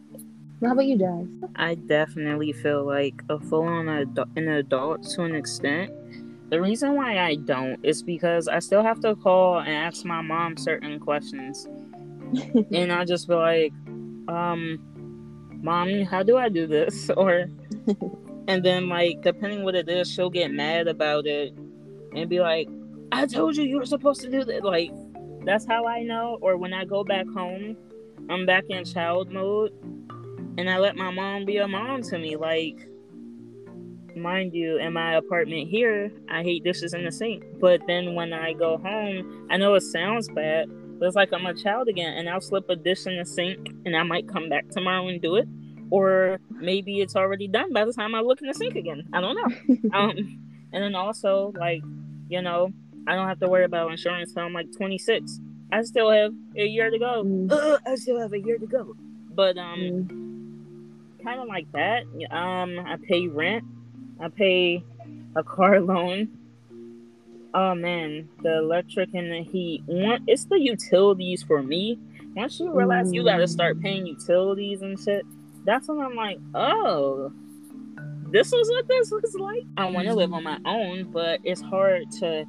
how 0.62 0.72
about 0.72 0.84
you, 0.84 0.98
Jazz? 0.98 1.26
I 1.54 1.74
definitely 1.76 2.52
feel 2.52 2.84
like 2.84 3.22
a 3.28 3.38
full-on 3.38 3.88
adult, 3.88 4.28
an 4.36 4.48
adult 4.48 5.04
to 5.14 5.22
an 5.22 5.34
extent. 5.34 5.90
The 6.48 6.60
reason 6.60 6.94
why 6.94 7.18
I 7.18 7.34
don't 7.34 7.84
is 7.84 8.02
because 8.02 8.46
I 8.46 8.60
still 8.60 8.82
have 8.82 9.00
to 9.00 9.16
call 9.16 9.58
and 9.58 9.68
ask 9.68 10.04
my 10.04 10.20
mom 10.20 10.56
certain 10.56 11.00
questions, 11.00 11.66
and 12.72 12.92
I 12.92 13.04
just 13.04 13.26
be 13.26 13.34
like, 13.34 13.72
um, 14.28 14.78
"Mommy, 15.60 16.04
how 16.04 16.22
do 16.22 16.36
I 16.36 16.48
do 16.48 16.66
this?" 16.66 17.10
Or, 17.16 17.46
and 18.46 18.64
then 18.64 18.88
like 18.88 19.22
depending 19.22 19.64
what 19.64 19.74
it 19.74 19.88
is, 19.88 20.08
she'll 20.10 20.30
get 20.30 20.52
mad 20.52 20.86
about 20.86 21.26
it 21.26 21.52
and 22.14 22.30
be 22.30 22.38
like, 22.38 22.68
"I 23.10 23.26
told 23.26 23.56
you 23.56 23.64
you 23.64 23.78
were 23.78 23.86
supposed 23.86 24.20
to 24.20 24.30
do 24.30 24.44
that." 24.44 24.62
Like, 24.62 24.92
that's 25.44 25.66
how 25.66 25.86
I 25.86 26.04
know. 26.04 26.38
Or 26.40 26.56
when 26.56 26.72
I 26.72 26.84
go 26.84 27.02
back 27.02 27.26
home, 27.34 27.76
I'm 28.30 28.46
back 28.46 28.64
in 28.68 28.84
child 28.84 29.32
mode, 29.32 29.72
and 30.58 30.70
I 30.70 30.78
let 30.78 30.94
my 30.94 31.10
mom 31.10 31.44
be 31.44 31.56
a 31.56 31.66
mom 31.66 32.02
to 32.02 32.18
me. 32.18 32.36
Like, 32.36 32.86
mind 34.16 34.54
you, 34.54 34.78
in 34.78 34.92
my 34.92 35.14
apartment 35.14 35.68
here, 35.68 36.10
I 36.30 36.42
hate 36.42 36.64
dishes 36.64 36.94
in 36.94 37.04
the 37.04 37.12
sink. 37.12 37.44
But 37.60 37.80
then 37.86 38.14
when 38.14 38.32
I 38.32 38.52
go 38.54 38.78
home, 38.78 39.46
I 39.50 39.56
know 39.56 39.74
it 39.74 39.82
sounds 39.82 40.28
bad, 40.28 40.68
but 40.98 41.06
it's 41.06 41.16
like 41.16 41.32
I'm 41.32 41.46
a 41.46 41.54
child 41.54 41.88
again, 41.88 42.14
and 42.14 42.28
I'll 42.28 42.40
slip 42.40 42.68
a 42.68 42.76
dish 42.76 43.06
in 43.06 43.16
the 43.18 43.24
sink, 43.24 43.68
and 43.84 43.96
I 43.96 44.02
might 44.02 44.26
come 44.28 44.48
back 44.48 44.68
tomorrow 44.70 45.06
and 45.08 45.20
do 45.20 45.36
it. 45.36 45.46
Or 45.90 46.40
maybe 46.50 47.00
it's 47.00 47.14
already 47.14 47.46
done 47.46 47.72
by 47.72 47.84
the 47.84 47.92
time 47.92 48.14
I 48.14 48.20
look 48.20 48.40
in 48.40 48.48
the 48.48 48.54
sink 48.54 48.74
again. 48.74 49.04
I 49.12 49.20
don't 49.20 49.34
know. 49.36 49.76
um, 49.94 50.12
and 50.72 50.82
then 50.82 50.94
also, 50.96 51.52
like, 51.56 51.82
you 52.28 52.42
know, 52.42 52.70
I 53.06 53.14
don't 53.14 53.28
have 53.28 53.38
to 53.40 53.48
worry 53.48 53.64
about 53.64 53.90
insurance 53.92 54.30
until 54.30 54.44
I'm 54.46 54.52
like 54.52 54.66
26. 54.76 55.40
I 55.70 55.82
still 55.82 56.10
have 56.10 56.32
a 56.56 56.64
year 56.66 56.90
to 56.90 56.98
go. 56.98 57.22
Mm. 57.24 57.52
Ugh, 57.52 57.80
I 57.86 57.94
still 57.96 58.18
have 58.20 58.32
a 58.32 58.40
year 58.40 58.58
to 58.58 58.66
go. 58.66 58.94
But 59.32 59.58
um, 59.58 59.78
Mm. 60.08 61.22
kind 61.22 61.40
of 61.40 61.46
like 61.46 61.70
that. 61.72 62.02
Um, 62.30 62.78
I 62.84 62.96
pay 63.08 63.28
rent. 63.28 63.64
I 64.20 64.28
pay 64.28 64.82
a 65.34 65.42
car 65.42 65.80
loan. 65.80 66.28
Oh 67.54 67.74
man, 67.74 68.28
the 68.42 68.58
electric 68.58 69.14
and 69.14 69.32
the 69.32 69.42
heat. 69.42 69.82
One, 69.86 70.24
it's 70.26 70.44
the 70.44 70.60
utilities 70.60 71.42
for 71.42 71.62
me. 71.62 71.98
Once 72.34 72.60
you 72.60 72.70
realize 72.70 73.12
you 73.12 73.24
got 73.24 73.38
to 73.38 73.48
start 73.48 73.78
mm. 73.78 73.82
paying 73.82 74.06
utilities 74.06 74.82
and 74.82 74.98
shit, 74.98 75.24
that's 75.64 75.88
when 75.88 76.00
I'm 76.00 76.14
like, 76.14 76.38
oh, 76.54 77.32
this 78.30 78.52
is 78.52 78.68
what 78.68 78.86
this 78.88 79.10
looks 79.10 79.34
like. 79.34 79.62
I 79.76 79.86
want 79.86 80.06
to 80.08 80.14
live 80.14 80.32
on 80.32 80.44
my 80.44 80.58
own, 80.66 81.10
but 81.12 81.40
it's 81.44 81.62
hard 81.62 82.10
to 82.20 82.44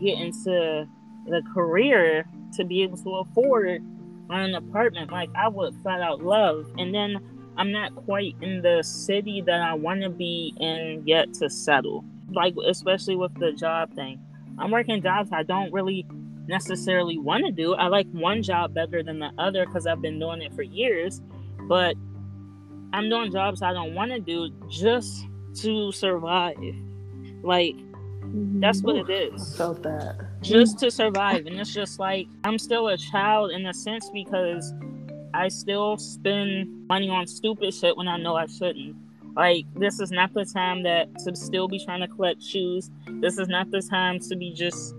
get 0.00 0.18
into 0.18 0.88
the 1.26 1.42
career 1.52 2.26
to 2.56 2.64
be 2.64 2.82
able 2.82 2.96
to 2.98 3.16
afford 3.16 3.82
an 4.30 4.54
apartment 4.54 5.10
like 5.10 5.28
I 5.34 5.48
would 5.48 5.74
flat 5.82 6.00
out 6.00 6.22
love. 6.22 6.66
And 6.78 6.94
then 6.94 7.18
I'm 7.58 7.72
not 7.72 7.94
quite 7.94 8.36
in 8.40 8.62
the 8.62 8.82
city 8.82 9.42
that 9.44 9.60
I 9.60 9.74
want 9.74 10.02
to 10.02 10.10
be 10.10 10.54
in 10.60 11.02
yet 11.04 11.34
to 11.34 11.50
settle. 11.50 12.04
Like, 12.30 12.54
especially 12.66 13.16
with 13.16 13.34
the 13.34 13.52
job 13.52 13.92
thing. 13.94 14.20
I'm 14.58 14.70
working 14.70 15.02
jobs 15.02 15.30
I 15.32 15.42
don't 15.42 15.72
really 15.72 16.06
necessarily 16.46 17.18
want 17.18 17.44
to 17.44 17.52
do. 17.52 17.74
I 17.74 17.88
like 17.88 18.06
one 18.12 18.42
job 18.42 18.74
better 18.74 19.02
than 19.02 19.18
the 19.18 19.30
other 19.38 19.66
because 19.66 19.86
I've 19.86 20.00
been 20.00 20.18
doing 20.18 20.40
it 20.40 20.54
for 20.54 20.62
years. 20.62 21.20
But 21.68 21.96
I'm 22.92 23.08
doing 23.10 23.32
jobs 23.32 23.60
I 23.60 23.72
don't 23.72 23.94
want 23.94 24.12
to 24.12 24.20
do 24.20 24.50
just 24.70 25.26
to 25.56 25.90
survive. 25.92 26.56
Like, 27.42 27.74
that's 28.60 28.82
what 28.82 28.96
it 28.96 29.10
is. 29.10 29.54
I 29.54 29.56
felt 29.56 29.82
that. 29.82 30.16
just 30.42 30.78
to 30.80 30.90
survive. 30.90 31.46
And 31.46 31.58
it's 31.58 31.74
just 31.74 31.98
like 31.98 32.28
I'm 32.44 32.58
still 32.58 32.88
a 32.88 32.96
child 32.96 33.50
in 33.50 33.66
a 33.66 33.74
sense 33.74 34.10
because 34.12 34.72
I 35.34 35.48
still 35.48 35.96
spend 35.96 36.86
money 36.88 37.08
on 37.08 37.26
stupid 37.26 37.72
shit 37.74 37.96
when 37.96 38.08
I 38.08 38.16
know 38.16 38.36
I 38.36 38.46
shouldn't. 38.46 38.96
Like 39.36 39.66
this 39.74 40.00
is 40.00 40.10
not 40.10 40.34
the 40.34 40.44
time 40.44 40.82
that 40.82 41.06
to 41.20 41.36
still 41.36 41.68
be 41.68 41.82
trying 41.84 42.00
to 42.00 42.08
collect 42.08 42.42
shoes. 42.42 42.90
This 43.20 43.38
is 43.38 43.48
not 43.48 43.70
the 43.70 43.82
time 43.82 44.18
to 44.20 44.36
be 44.36 44.52
just 44.52 44.94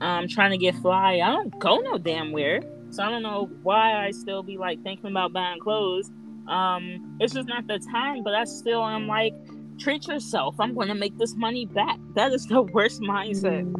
um 0.00 0.26
trying 0.28 0.50
to 0.50 0.58
get 0.58 0.74
fly. 0.76 1.20
I 1.22 1.30
don't 1.30 1.56
go 1.58 1.78
no 1.78 1.98
damn 1.98 2.32
where. 2.32 2.62
So 2.90 3.02
I 3.04 3.10
don't 3.10 3.22
know 3.22 3.48
why 3.62 4.04
I 4.04 4.10
still 4.10 4.42
be 4.42 4.56
like 4.58 4.82
thinking 4.82 5.10
about 5.10 5.32
buying 5.32 5.60
clothes. 5.60 6.10
Um 6.48 7.16
it's 7.20 7.34
just 7.34 7.48
not 7.48 7.66
the 7.66 7.78
time, 7.92 8.22
but 8.22 8.34
I 8.34 8.44
still 8.44 8.82
am 8.84 9.06
like 9.06 9.34
treat 9.78 10.06
yourself. 10.08 10.56
I'm 10.58 10.74
gonna 10.74 10.94
make 10.94 11.16
this 11.18 11.34
money 11.34 11.66
back. 11.66 11.98
That 12.14 12.32
is 12.32 12.46
the 12.46 12.62
worst 12.74 13.00
mindset 13.00 13.72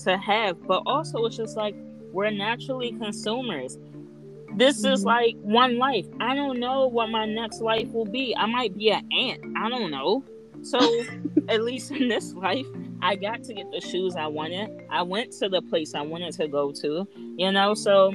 to 0.00 0.16
have. 0.16 0.62
But 0.66 0.82
also, 0.86 1.24
it's 1.24 1.36
just 1.36 1.56
like 1.56 1.74
we're 2.12 2.30
naturally 2.30 2.92
consumers. 2.92 3.78
This 4.54 4.84
is 4.84 5.02
Mhm. 5.02 5.06
like 5.06 5.36
one 5.42 5.78
life. 5.78 6.06
I 6.20 6.34
don't 6.34 6.60
know 6.60 6.86
what 6.86 7.08
my 7.10 7.24
next 7.26 7.60
life 7.60 7.90
will 7.92 8.04
be. 8.04 8.34
I 8.36 8.46
might 8.46 8.76
be 8.76 8.90
an 8.90 9.08
ant. 9.12 9.40
I 9.56 9.68
don't 9.68 9.90
know. 9.90 10.22
So, 10.62 10.78
at 11.48 11.64
least 11.64 11.90
in 11.90 12.08
this 12.08 12.34
life, 12.34 12.66
I 13.00 13.16
got 13.16 13.42
to 13.44 13.54
get 13.54 13.70
the 13.72 13.80
shoes 13.80 14.14
I 14.14 14.26
wanted. 14.28 14.70
I 14.90 15.02
went 15.02 15.32
to 15.40 15.48
the 15.48 15.62
place 15.62 15.94
I 15.94 16.02
wanted 16.02 16.34
to 16.34 16.46
go 16.48 16.70
to, 16.72 17.06
you 17.36 17.50
know? 17.50 17.74
So, 17.74 18.12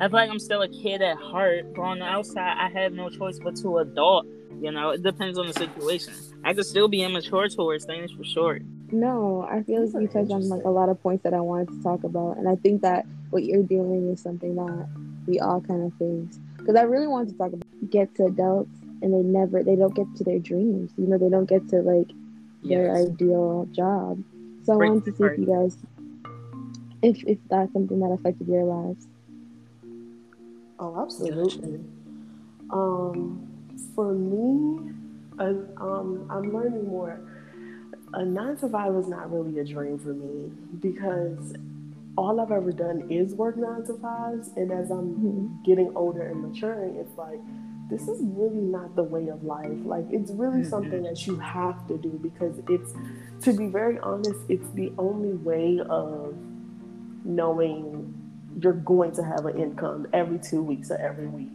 I 0.00 0.08
feel 0.08 0.12
like 0.12 0.30
I'm 0.30 0.38
still 0.38 0.62
a 0.62 0.68
kid 0.68 1.02
at 1.02 1.16
heart, 1.16 1.66
but 1.74 1.82
on 1.82 1.98
the 1.98 2.04
outside, 2.06 2.56
I 2.58 2.68
have 2.68 2.92
no 2.92 3.08
choice 3.08 3.38
but 3.42 3.56
to 3.56 3.78
adult. 3.78 4.26
You 4.60 4.72
know, 4.72 4.90
it 4.90 5.02
depends 5.02 5.38
on 5.38 5.46
the 5.46 5.52
situation. 5.52 6.14
I 6.44 6.54
could 6.54 6.66
still 6.66 6.88
be 6.88 7.02
immature 7.02 7.48
towards 7.48 7.84
things 7.84 8.10
for 8.12 8.24
sure. 8.24 8.60
No, 8.90 9.46
I 9.48 9.62
feel 9.62 9.84
like 9.84 9.92
you 10.02 10.08
touched 10.08 10.30
on 10.30 10.48
like 10.48 10.64
a 10.64 10.70
lot 10.70 10.88
of 10.88 11.00
points 11.02 11.22
that 11.24 11.34
I 11.34 11.40
wanted 11.40 11.68
to 11.68 11.82
talk 11.82 12.02
about, 12.04 12.38
and 12.38 12.48
I 12.48 12.56
think 12.56 12.82
that 12.82 13.06
what 13.30 13.44
you're 13.44 13.62
doing 13.62 14.08
is 14.10 14.20
something 14.20 14.56
that 14.56 14.88
we 15.28 15.38
all 15.38 15.60
kind 15.60 15.84
of 15.84 15.92
face. 15.98 16.40
Because 16.56 16.76
I 16.76 16.82
really 16.82 17.06
wanted 17.06 17.28
to 17.30 17.34
talk 17.38 17.48
about 17.52 17.90
get 17.90 18.14
to 18.16 18.26
adults, 18.26 18.74
and 19.02 19.12
they 19.12 19.22
never, 19.22 19.62
they 19.62 19.76
don't 19.76 19.94
get 19.94 20.06
to 20.16 20.24
their 20.24 20.38
dreams. 20.38 20.92
You 20.96 21.06
know, 21.06 21.18
they 21.18 21.28
don't 21.28 21.48
get 21.48 21.68
to 21.68 21.76
like 21.82 22.10
their 22.64 22.94
Yes. 22.94 23.06
ideal 23.06 23.68
job. 23.74 24.22
So 24.64 24.72
I 24.72 24.76
wanted 24.76 25.04
to 25.04 25.12
see 25.12 25.24
if 25.24 25.38
you 25.38 25.46
guys, 25.46 25.76
if 27.02 27.22
if 27.24 27.38
that's 27.48 27.72
something 27.72 28.00
that 28.00 28.12
affected 28.12 28.48
your 28.48 28.64
lives. 28.64 29.06
Oh, 30.80 31.00
absolutely. 31.00 31.80
Um, 32.70 33.40
for 33.94 34.12
me, 34.12 34.92
uh, 35.38 35.54
um, 35.82 36.26
I'm 36.30 36.52
learning 36.52 36.86
more. 36.86 37.20
A 38.12 38.24
nine 38.24 38.56
to 38.58 38.68
five 38.68 38.94
is 38.96 39.08
not 39.08 39.32
really 39.32 39.58
a 39.58 39.64
dream 39.64 39.98
for 39.98 40.14
me 40.14 40.50
because 40.80 41.54
all 42.18 42.40
I've 42.40 42.50
ever 42.50 42.72
done 42.72 43.06
is 43.08 43.34
work 43.36 43.56
nine 43.56 43.84
to 43.84 43.94
fives, 43.94 44.50
and 44.56 44.72
as 44.72 44.90
I'm 44.90 45.14
Mhm. 45.14 45.64
getting 45.64 45.92
older 45.94 46.22
and 46.22 46.42
maturing, 46.42 46.96
it's 46.96 47.16
like 47.16 47.40
this 47.88 48.06
is 48.08 48.20
really 48.36 48.60
not 48.60 48.94
the 48.96 49.04
way 49.04 49.28
of 49.28 49.44
life. 49.44 49.78
Like 49.86 50.04
it's 50.10 50.30
really 50.32 50.60
Mhm. 50.62 50.66
something 50.66 51.02
that 51.04 51.26
you 51.26 51.36
have 51.36 51.86
to 51.86 51.96
do 51.96 52.10
because 52.20 52.60
it's, 52.68 52.92
to 53.42 53.52
be 53.56 53.68
very 53.68 53.98
honest, 54.00 54.40
it's 54.48 54.68
the 54.72 54.92
only 54.98 55.32
way 55.34 55.80
of 55.88 56.34
knowing 57.24 58.12
you're 58.60 58.72
going 58.74 59.12
to 59.12 59.22
have 59.22 59.46
an 59.46 59.56
income 59.56 60.06
every 60.12 60.38
two 60.38 60.62
weeks 60.62 60.90
or 60.90 60.96
every 60.96 61.28
week. 61.28 61.52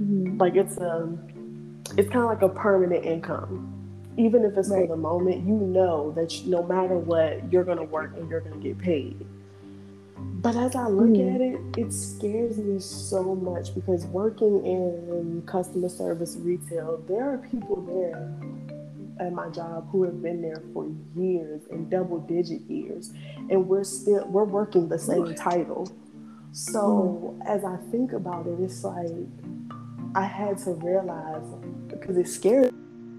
Mhm. 0.00 0.40
Like 0.40 0.54
it's 0.56 0.78
a, 0.78 1.08
it's 1.96 2.08
kind 2.08 2.24
of 2.24 2.30
like 2.30 2.42
a 2.42 2.48
permanent 2.48 3.04
income. 3.04 3.74
Even 4.16 4.44
if 4.44 4.56
it's 4.56 4.70
Right. 4.70 4.88
for 4.88 4.94
the 4.96 5.00
moment, 5.00 5.44
you 5.46 5.54
know 5.54 6.10
that 6.12 6.28
you- 6.44 6.50
no 6.50 6.62
matter 6.62 6.96
what, 6.96 7.52
you're 7.52 7.64
gonna 7.64 7.84
work 7.84 8.16
and 8.16 8.30
you're 8.30 8.40
gonna 8.40 8.56
get 8.56 8.78
paid. 8.78 9.26
But 10.20 10.56
as 10.56 10.76
I 10.76 10.88
look 10.88 11.08
Mhm. 11.10 11.34
at 11.34 11.40
it, 11.40 11.60
it 11.76 11.92
scares 11.92 12.58
me 12.58 12.78
so 12.78 13.34
much 13.34 13.74
because 13.74 14.06
working 14.06 14.64
in 14.64 15.42
customer 15.46 15.88
service 15.88 16.36
retail, 16.36 17.00
there 17.08 17.28
are 17.30 17.38
people 17.38 17.82
there 17.82 18.34
at 19.20 19.32
my 19.32 19.48
job 19.50 19.88
who 19.90 20.04
have 20.04 20.22
been 20.22 20.40
there 20.40 20.62
for 20.72 20.86
years 21.16 21.62
and 21.72 21.90
double 21.90 22.18
digit 22.18 22.60
years 22.62 23.12
and 23.50 23.68
we're 23.68 23.82
still 23.84 24.24
we're 24.28 24.44
working 24.44 24.88
the 24.88 24.98
same 24.98 25.34
title. 25.34 25.88
So 26.52 27.34
as 27.44 27.64
i 27.64 27.76
think 27.90 28.12
about 28.12 28.46
it 28.46 28.58
it's 28.60 28.82
like 28.84 29.10
i 30.14 30.24
had 30.24 30.56
to 30.58 30.70
realize 30.72 31.46
because 31.88 32.16
it 32.16 32.28
scares 32.28 32.72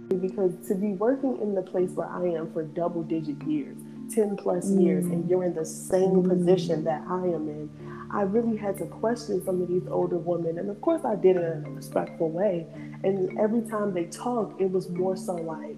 me 0.10 0.18
because 0.18 0.53
to 0.68 0.75
be 0.75 0.94
working 0.94 1.38
in 1.41 1.53
the 1.53 1.62
place 1.62 1.91
where 1.91 2.08
i 2.08 2.25
am 2.25 2.51
for 2.53 2.63
double 2.63 3.03
digit 3.03 3.41
years 3.44 3.77
10 4.10 4.36
plus 4.38 4.70
years 4.72 5.06
and 5.06 5.30
you're 5.30 5.44
in 5.44 5.54
the 5.54 5.66
same 5.66 6.12
Mm. 6.24 6.30
position 6.30 6.84
that 6.84 7.01
i 7.10 7.24
am 7.25 7.48
in 7.48 7.70
i 8.12 8.22
really 8.24 8.58
had 8.58 8.78
to 8.78 8.86
question 8.86 9.44
some 9.46 9.62
of 9.62 9.68
these 9.68 9.88
older 9.88 10.18
women. 10.18 10.58
And 10.58 10.70
of 10.70 10.82
course 10.82 11.04
i 11.06 11.16
did 11.16 11.36
it 11.38 11.44
in 11.58 11.66
a 11.66 11.70
respectful 11.72 12.30
way. 12.30 12.66
And 13.04 13.38
every 13.39 13.62
time 13.62 13.94
they 13.94 14.06
talked 14.06 14.60
it 14.60 14.72
was 14.72 14.89
more 14.89 15.16
so 15.16 15.36
like 15.36 15.78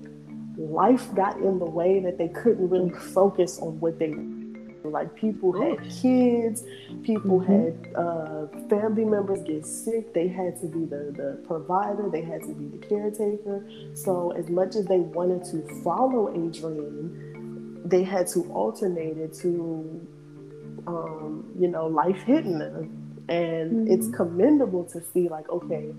life 0.58 1.14
got 1.16 1.38
in 1.38 1.60
the 1.60 1.66
way 1.80 2.00
that 2.00 2.18
they 2.18 2.30
couldn't 2.30 2.70
really 2.70 2.92
focus 2.92 3.60
on 3.60 3.80
what 3.82 4.00
they 4.00 4.14
like 4.84 5.14
people 5.16 5.52
had 5.62 5.78
kids 6.02 6.64
people 7.04 7.40
Mhm. 7.40 7.46
had 7.54 7.74
uh, 7.96 8.48
family 8.68 9.06
members 9.06 9.42
get 9.44 9.66
sick. 9.66 10.14
They 10.14 10.28
had 10.28 10.60
to 10.62 10.68
be 10.68 10.86
the, 10.86 11.02
the 11.22 11.30
provider. 11.48 12.10
They 12.10 12.22
had 12.22 12.42
to 12.44 12.54
be 12.54 12.66
the 12.76 12.78
caretaker. 12.88 13.64
So 13.94 14.32
as 14.32 14.50
much 14.50 14.76
as 14.76 14.86
they 14.86 15.00
wanted 15.00 15.44
to 15.52 15.58
follow 15.84 16.28
a 16.30 16.38
dream 16.60 17.31
they 17.86 18.04
had 18.04 18.28
to 18.28 18.44
alternate 18.52 19.18
it 19.18 19.34
to, 19.36 20.08
um, 20.88 21.52
you 21.58 21.68
know, 21.68 21.88
life 21.88 22.22
hitting 22.24 22.60
them. 22.60 22.98
And 23.30 23.88
Mhm. 23.88 23.94
it's 23.94 24.10
commendable 24.16 24.84
to 24.86 25.02
see, 25.02 25.30
like, 25.30 25.50
okay, 25.50 25.94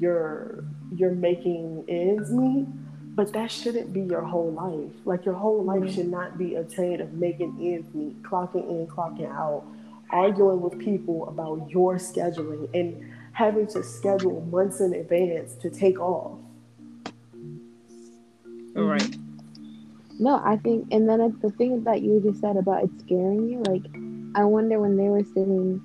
you're 0.00 0.64
you're 0.96 1.12
making 1.12 1.84
ends 1.88 2.30
meet, 2.30 2.66
but 3.14 3.32
that 3.34 3.50
shouldn't 3.50 3.92
be 3.92 4.00
your 4.00 4.22
whole 4.22 4.50
life. 4.52 4.92
Like 5.04 5.26
your 5.26 5.34
whole 5.34 5.62
life 5.62 5.82
Mhm. 5.82 5.94
should 5.94 6.08
not 6.08 6.38
be 6.38 6.54
obtained 6.54 7.02
of 7.02 7.12
making 7.12 7.54
ends 7.60 7.92
meet, 7.94 8.22
clocking 8.22 8.68
in, 8.70 8.86
clocking 8.86 9.30
out, 9.30 9.64
arguing 10.10 10.62
with 10.62 10.78
people 10.78 11.28
about 11.28 11.70
your 11.70 11.96
scheduling, 11.96 12.68
and 12.72 13.04
having 13.32 13.66
to 13.66 13.82
schedule 13.82 14.40
months 14.50 14.80
in 14.80 14.94
advance 14.94 15.54
to 15.56 15.68
take 15.68 16.00
off. 16.00 16.38
Mhm. 17.36 17.58
Right. 18.74 19.27
No, 20.18 20.40
I 20.44 20.56
think, 20.56 20.88
and 20.90 21.08
then 21.08 21.20
it's 21.20 21.38
the 21.40 21.50
thing 21.50 21.84
that 21.84 22.02
you 22.02 22.20
just 22.20 22.40
said 22.40 22.56
about 22.56 22.84
it 22.84 22.90
scaring 23.00 23.48
you. 23.48 23.62
Like, 23.62 23.84
I 24.34 24.44
wonder 24.44 24.80
when 24.80 24.96
they 24.96 25.08
were 25.08 25.24
sitting 25.24 25.80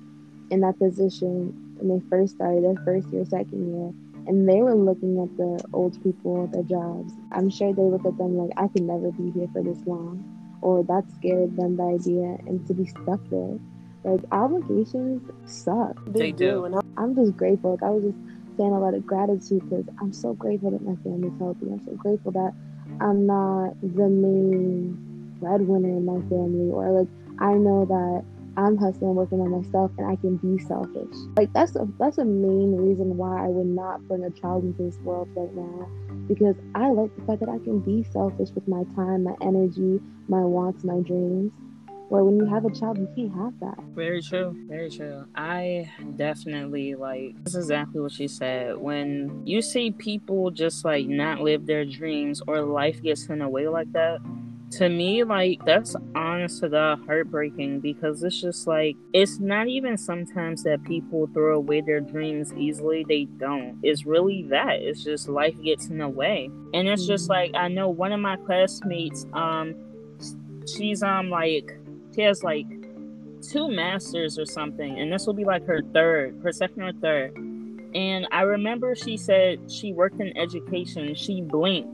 in 0.50 0.60
that 0.60 0.78
position 0.78 1.52
when 1.78 1.88
they 1.88 2.04
first 2.10 2.34
started 2.34 2.64
their 2.64 2.82
first 2.84 3.08
year, 3.12 3.24
second 3.24 3.74
year, 3.74 3.92
and 4.26 4.48
they 4.48 4.62
were 4.62 4.74
looking 4.74 5.22
at 5.22 5.36
the 5.36 5.64
old 5.72 6.02
people, 6.02 6.46
their 6.48 6.62
jobs. 6.64 7.12
I'm 7.32 7.48
sure 7.48 7.72
they 7.72 7.82
look 7.82 8.04
at 8.04 8.18
them 8.18 8.36
like, 8.36 8.50
I 8.56 8.68
can 8.68 8.86
never 8.86 9.12
be 9.12 9.30
here 9.30 9.48
for 9.52 9.62
this 9.62 9.78
long, 9.86 10.24
or 10.62 10.82
that 10.84 11.04
scared 11.18 11.56
them 11.56 11.76
the 11.76 11.84
idea, 11.84 12.36
and 12.46 12.66
to 12.66 12.74
be 12.74 12.86
stuck 12.86 13.20
there. 13.30 13.58
Like, 14.02 14.20
obligations 14.32 15.22
suck. 15.46 15.96
They 16.08 16.32
do. 16.32 16.64
And 16.64 16.74
I'm 16.96 17.14
just 17.14 17.36
grateful. 17.36 17.72
Like 17.72 17.82
I 17.82 17.90
was 17.90 18.04
just 18.04 18.18
saying 18.56 18.72
a 18.72 18.78
lot 18.78 18.94
of 18.94 19.06
gratitude 19.06 19.62
because 19.68 19.86
I'm 20.00 20.12
so 20.12 20.34
grateful 20.34 20.70
that 20.70 20.82
my 20.82 20.96
family's 21.02 21.38
healthy. 21.38 21.66
I'm 21.66 21.82
so 21.84 21.92
grateful 21.96 22.32
that 22.32 22.52
I'm 23.00 23.26
not 23.26 23.74
the 23.82 24.08
main 24.08 24.96
breadwinner 25.40 25.88
in 25.88 26.04
my 26.04 26.20
family, 26.28 26.70
or 26.70 26.90
like 27.00 27.08
I 27.40 27.54
know 27.54 27.84
that 27.84 28.24
I'm 28.56 28.76
hustling, 28.76 29.14
working 29.16 29.40
on 29.40 29.50
myself, 29.50 29.90
and 29.98 30.06
I 30.06 30.16
can 30.16 30.36
be 30.36 30.62
selfish. 30.62 31.16
Like 31.36 31.52
that's 31.52 31.74
a 31.76 31.88
that's 31.98 32.18
a 32.18 32.24
main 32.24 32.76
reason 32.76 33.16
why 33.16 33.44
I 33.44 33.48
would 33.48 33.66
not 33.66 34.06
bring 34.06 34.24
a 34.24 34.30
child 34.30 34.64
into 34.64 34.84
this 34.84 34.96
world 34.98 35.28
right 35.34 35.52
now, 35.54 35.88
because 36.28 36.56
I 36.74 36.90
like 36.90 37.14
the 37.16 37.24
fact 37.26 37.40
that 37.40 37.48
I 37.48 37.58
can 37.58 37.80
be 37.80 38.04
selfish 38.12 38.50
with 38.54 38.68
my 38.68 38.84
time, 38.94 39.24
my 39.24 39.34
energy, 39.40 40.00
my 40.28 40.40
wants, 40.40 40.84
my 40.84 41.00
dreams. 41.00 41.52
Where 42.14 42.22
when 42.22 42.36
you 42.36 42.46
have 42.46 42.64
a 42.64 42.70
child, 42.70 42.98
you 42.98 43.08
can't 43.16 43.34
have 43.34 43.58
that. 43.58 43.84
Very 43.92 44.22
true. 44.22 44.54
Very 44.68 44.88
true. 44.88 45.26
I 45.34 45.90
definitely 46.14 46.94
like 46.94 47.34
this 47.42 47.56
is 47.56 47.64
exactly 47.64 48.00
what 48.00 48.12
she 48.12 48.28
said. 48.28 48.76
When 48.76 49.42
you 49.44 49.60
see 49.60 49.90
people 49.90 50.52
just 50.52 50.84
like 50.84 51.08
not 51.08 51.40
live 51.40 51.66
their 51.66 51.84
dreams 51.84 52.40
or 52.46 52.60
life 52.60 53.02
gets 53.02 53.26
in 53.26 53.40
the 53.40 53.48
way 53.48 53.66
like 53.66 53.90
that, 53.94 54.20
to 54.78 54.88
me, 54.88 55.24
like 55.24 55.58
that's 55.64 55.96
honest 56.14 56.60
to 56.60 56.68
God 56.68 57.00
heartbreaking 57.04 57.80
because 57.80 58.22
it's 58.22 58.40
just 58.40 58.68
like 58.68 58.94
it's 59.12 59.40
not 59.40 59.66
even 59.66 59.98
sometimes 59.98 60.62
that 60.62 60.84
people 60.84 61.28
throw 61.34 61.56
away 61.56 61.80
their 61.80 62.00
dreams 62.00 62.52
easily. 62.52 63.04
They 63.08 63.24
don't. 63.24 63.80
It's 63.82 64.06
really 64.06 64.46
that. 64.50 64.76
It's 64.82 65.02
just 65.02 65.28
life 65.28 65.60
gets 65.64 65.88
in 65.88 65.98
the 65.98 66.08
way. 66.08 66.48
And 66.74 66.86
it's 66.86 67.08
just 67.08 67.28
like 67.28 67.50
I 67.56 67.66
know 67.66 67.88
one 67.88 68.12
of 68.12 68.20
my 68.20 68.36
classmates, 68.36 69.26
um, 69.32 69.74
she's 70.76 71.02
um 71.02 71.28
like 71.28 71.76
she 72.14 72.22
has 72.22 72.42
like 72.42 72.66
two 73.42 73.68
masters 73.68 74.38
or 74.38 74.46
something, 74.46 74.98
and 74.98 75.12
this 75.12 75.26
will 75.26 75.34
be 75.34 75.44
like 75.44 75.66
her 75.66 75.82
third, 75.92 76.40
her 76.42 76.52
second 76.52 76.82
or 76.82 76.92
third. 76.92 77.36
And 77.94 78.26
I 78.32 78.42
remember 78.42 78.94
she 78.94 79.16
said 79.16 79.70
she 79.70 79.92
worked 79.92 80.20
in 80.20 80.36
education. 80.36 81.14
She 81.14 81.42
blinked, 81.42 81.88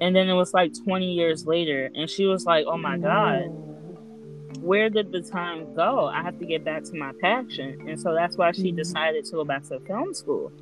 and 0.00 0.14
then 0.14 0.28
it 0.28 0.34
was 0.34 0.52
like 0.52 0.72
20 0.84 1.12
years 1.12 1.46
later, 1.46 1.90
and 1.94 2.08
she 2.10 2.26
was 2.26 2.44
like, 2.44 2.66
"Oh 2.66 2.76
my 2.76 2.98
god, 2.98 3.44
where 4.60 4.90
did 4.90 5.12
the 5.12 5.22
time 5.22 5.72
go? 5.74 6.06
I 6.06 6.22
have 6.22 6.38
to 6.38 6.46
get 6.46 6.64
back 6.64 6.84
to 6.84 6.96
my 6.96 7.12
passion." 7.20 7.88
And 7.88 7.98
so 7.98 8.12
that's 8.14 8.36
why 8.36 8.52
she 8.52 8.72
Mhm. 8.72 8.76
decided 8.76 9.24
to 9.26 9.32
go 9.32 9.44
back 9.44 9.62
to 9.64 9.80
film 9.80 10.12
school. 10.12 10.52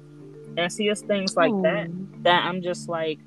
And 0.57 0.71
see, 0.73 0.89
it's 0.89 1.03
things 1.03 1.37
like 1.37 1.53
that 1.63 1.89
that 2.23 2.45
I'm 2.45 2.63
just 2.63 2.89
like, 2.89 3.19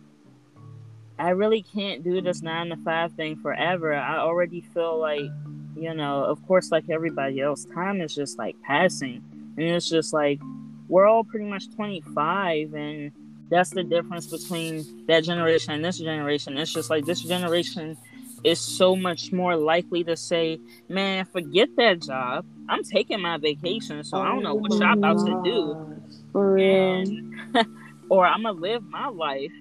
I 1.20 1.30
really 1.30 1.64
can't 1.64 2.04
do 2.04 2.22
this 2.22 2.42
nine 2.42 2.70
to 2.70 2.78
five 2.78 3.14
thing 3.14 3.38
forever. 3.38 3.94
I 3.94 4.18
already 4.18 4.62
feel 4.62 5.00
like, 5.00 5.30
you 5.76 5.94
know, 5.94 6.24
of 6.24 6.46
course, 6.48 6.72
like 6.72 6.90
everybody 6.90 7.42
else, 7.42 7.66
time 7.66 8.02
is 8.02 8.14
just 8.14 8.38
like 8.38 8.56
passing. 8.62 9.24
And 9.58 9.66
it's 9.66 9.90
just 9.90 10.14
like, 10.14 10.40
we're 10.88 11.08
all 11.08 11.24
pretty 11.24 11.46
much 11.46 11.74
25, 11.76 12.74
and 12.74 13.12
that's 13.50 13.72
the 13.72 13.84
difference 13.84 14.28
between 14.28 15.06
that 15.08 15.24
generation 15.24 15.74
and 15.74 15.84
this 15.84 15.98
generation. 15.98 16.58
It's 16.58 16.74
just 16.74 16.90
like 16.90 17.06
this 17.06 17.22
generation 17.22 17.98
is 18.44 18.60
so 18.60 18.96
much 18.96 19.32
more 19.32 19.56
likely 19.56 20.04
to 20.06 20.16
say, 20.16 20.60
man, 20.88 21.26
forget 21.26 21.70
that 21.78 22.02
job. 22.02 22.46
I'm 22.70 22.84
taking 22.84 23.22
my 23.22 23.38
vacation, 23.38 24.04
so 24.04 24.18
I 24.18 24.28
don't 24.28 24.44
know 24.44 24.56
what 24.56 24.72
y'all 24.74 24.94
about 24.94 25.26
to 25.26 25.42
do 25.44 25.98
and 26.38 27.34
or 28.10 28.26
I'm 28.26 28.44
gonna 28.44 28.60
live 28.60 28.84
my 28.84 29.08
life 29.08 29.52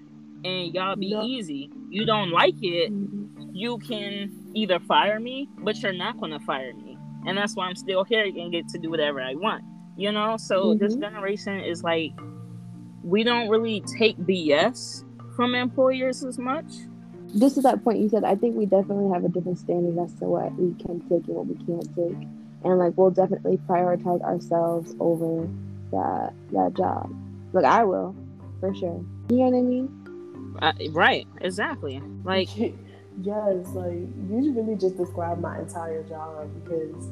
and 0.47 0.75
y'all 0.75 0.97
be 0.97 1.11
No. 1.13 1.23
easy. 1.23 1.71
You 1.91 2.05
don't 2.07 2.31
like 2.31 2.55
it, 2.63 2.93
Mhm. 2.93 3.51
you 3.53 3.79
can 3.79 4.31
either 4.55 4.79
fire 4.81 5.19
me, 5.21 5.49
but 5.59 5.81
you're 5.83 5.93
not 5.93 6.19
gonna 6.21 6.41
fire 6.41 6.73
me, 6.75 6.97
and 7.27 7.37
that's 7.37 7.57
why 7.57 7.67
I'm 7.67 7.77
still 7.77 8.05
here 8.05 8.25
and 8.25 8.53
get 8.53 8.69
to 8.69 8.79
do 8.79 8.91
whatever 8.91 9.21
I 9.21 9.35
want. 9.35 9.63
You 9.97 10.13
know, 10.13 10.37
so 10.37 10.75
this 10.75 10.95
Mhm. 10.97 11.01
generation 11.01 11.61
is 11.61 11.83
like 11.83 12.13
we 13.03 13.23
don't 13.23 13.49
really 13.49 13.81
take 13.99 14.17
BS 14.27 15.05
from 15.37 15.55
employers 15.55 16.25
as 16.25 16.39
much. 16.39 16.67
Just 17.39 17.55
to 17.57 17.61
that 17.63 17.83
point 17.85 17.99
you 18.01 18.09
said, 18.09 18.25
I 18.25 18.35
think 18.35 18.57
we 18.57 18.67
definitely 18.67 19.11
have 19.13 19.25
a 19.25 19.29
different 19.29 19.59
standard 19.59 19.97
as 20.03 20.13
to 20.15 20.25
what 20.27 20.53
we 20.59 20.75
can 20.75 21.01
take 21.09 21.27
and 21.29 21.37
what 21.37 21.47
we 21.47 21.55
can't 21.67 21.89
take. 21.95 22.29
And 22.65 22.79
like 22.79 22.95
we'll 22.97 23.11
definitely 23.11 23.59
prioritize 23.69 24.23
ourselves 24.23 24.95
over 25.01 25.49
that 25.93 26.33
that 26.53 26.75
job. 26.75 27.11
Like 27.53 27.65
I 27.65 27.85
will, 27.85 28.15
for 28.61 28.75
sure. 28.75 29.05
You 29.31 29.37
know 29.39 29.45
what 29.51 29.59
I 29.59 29.63
mean? 29.63 30.06
Uh, 30.63 30.73
right? 30.91 31.27
Exactly. 31.41 32.01
Like 32.25 32.49
yes, 32.57 32.75
like 33.75 33.93
you 34.29 34.53
really 34.57 34.77
just 34.77 34.97
described 34.97 35.41
my 35.41 35.59
entire 35.59 36.03
job 36.05 36.49
because 36.65 37.09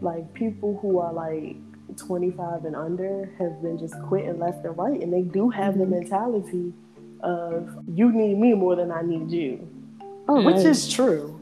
like 0.00 0.32
people 0.34 0.78
who 0.82 0.98
are 0.98 1.12
like 1.12 1.56
25 1.96 2.64
and 2.64 2.76
under 2.76 3.30
have 3.38 3.62
been 3.62 3.78
just 3.78 3.94
quitting 4.02 4.38
left 4.38 4.64
and 4.64 4.76
right 4.76 5.00
and 5.00 5.12
they 5.12 5.22
do 5.22 5.48
have 5.50 5.78
the 5.78 5.84
Mhm. 5.84 5.90
mentality 5.90 6.72
of 7.20 7.68
you 7.86 8.12
need 8.12 8.38
me 8.38 8.52
more 8.54 8.76
than 8.76 8.90
I 8.90 9.02
need 9.02 9.30
you, 9.30 9.66
Oh, 10.28 10.42
which 10.42 10.56
right. 10.56 10.66
is 10.66 10.88
true. 10.88 11.40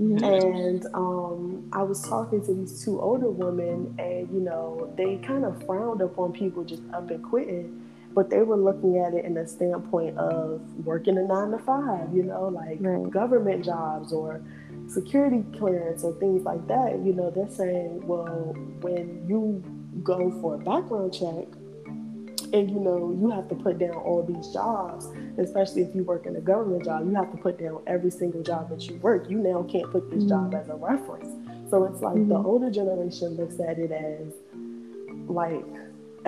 Mhm. 0.00 0.22
And 0.22 0.86
um, 0.94 1.64
I 1.72 1.82
was 1.82 2.02
talking 2.08 2.40
to 2.44 2.54
these 2.54 2.84
two 2.84 3.00
older 3.00 3.30
women, 3.30 3.92
and 3.98 4.28
you 4.32 4.40
know, 4.40 4.92
they 4.96 5.16
kind 5.18 5.44
of 5.44 5.60
frowned 5.64 6.00
upon 6.02 6.32
people 6.32 6.62
just 6.62 6.82
up 6.92 7.10
and 7.10 7.22
quitting, 7.22 7.72
but 8.18 8.30
they 8.30 8.42
were 8.42 8.56
looking 8.56 8.98
at 8.98 9.14
it 9.14 9.24
in 9.24 9.34
the 9.34 9.46
standpoint 9.46 10.18
of 10.18 10.60
working 10.84 11.16
a 11.18 11.22
nine 11.22 11.52
to 11.52 11.58
five, 11.58 12.12
you 12.12 12.24
know, 12.24 12.48
like 12.48 12.78
Right. 12.80 13.08
government 13.08 13.64
jobs 13.64 14.12
or 14.12 14.40
security 14.88 15.44
clearance 15.56 16.02
or 16.02 16.12
things 16.14 16.42
like 16.42 16.66
that. 16.66 16.98
You 17.04 17.12
know, 17.12 17.30
they're 17.30 17.48
saying, 17.48 18.04
well, 18.08 18.56
when 18.80 19.24
you 19.28 19.62
go 20.02 20.32
for 20.40 20.56
a 20.56 20.58
background 20.58 21.14
check, 21.14 21.46
and 22.52 22.68
you 22.68 22.80
know, 22.80 23.14
you 23.20 23.30
have 23.30 23.46
to 23.50 23.54
put 23.54 23.78
down 23.78 23.94
all 23.94 24.24
these 24.24 24.48
jobs, 24.52 25.06
especially 25.38 25.82
if 25.82 25.94
you 25.94 26.02
work 26.02 26.26
in 26.26 26.34
a 26.34 26.40
government 26.40 26.84
job, 26.84 27.06
you 27.08 27.14
have 27.14 27.30
to 27.30 27.36
put 27.36 27.56
down 27.56 27.80
every 27.86 28.10
single 28.10 28.42
job 28.42 28.68
that 28.70 28.82
you 28.88 28.96
work. 28.96 29.30
You 29.30 29.38
now 29.38 29.62
can't 29.70 29.88
put 29.92 30.10
this 30.10 30.24
job 30.24 30.52
as 30.56 30.68
a 30.68 30.74
reference. 30.74 31.30
So 31.70 31.84
it's 31.84 32.02
like 32.02 32.16
the 32.26 32.34
Mhm. 32.34 32.44
older 32.44 32.70
generation 32.70 33.36
looks 33.36 33.60
at 33.60 33.78
it 33.78 33.92
as 33.92 34.32
like 35.28 35.64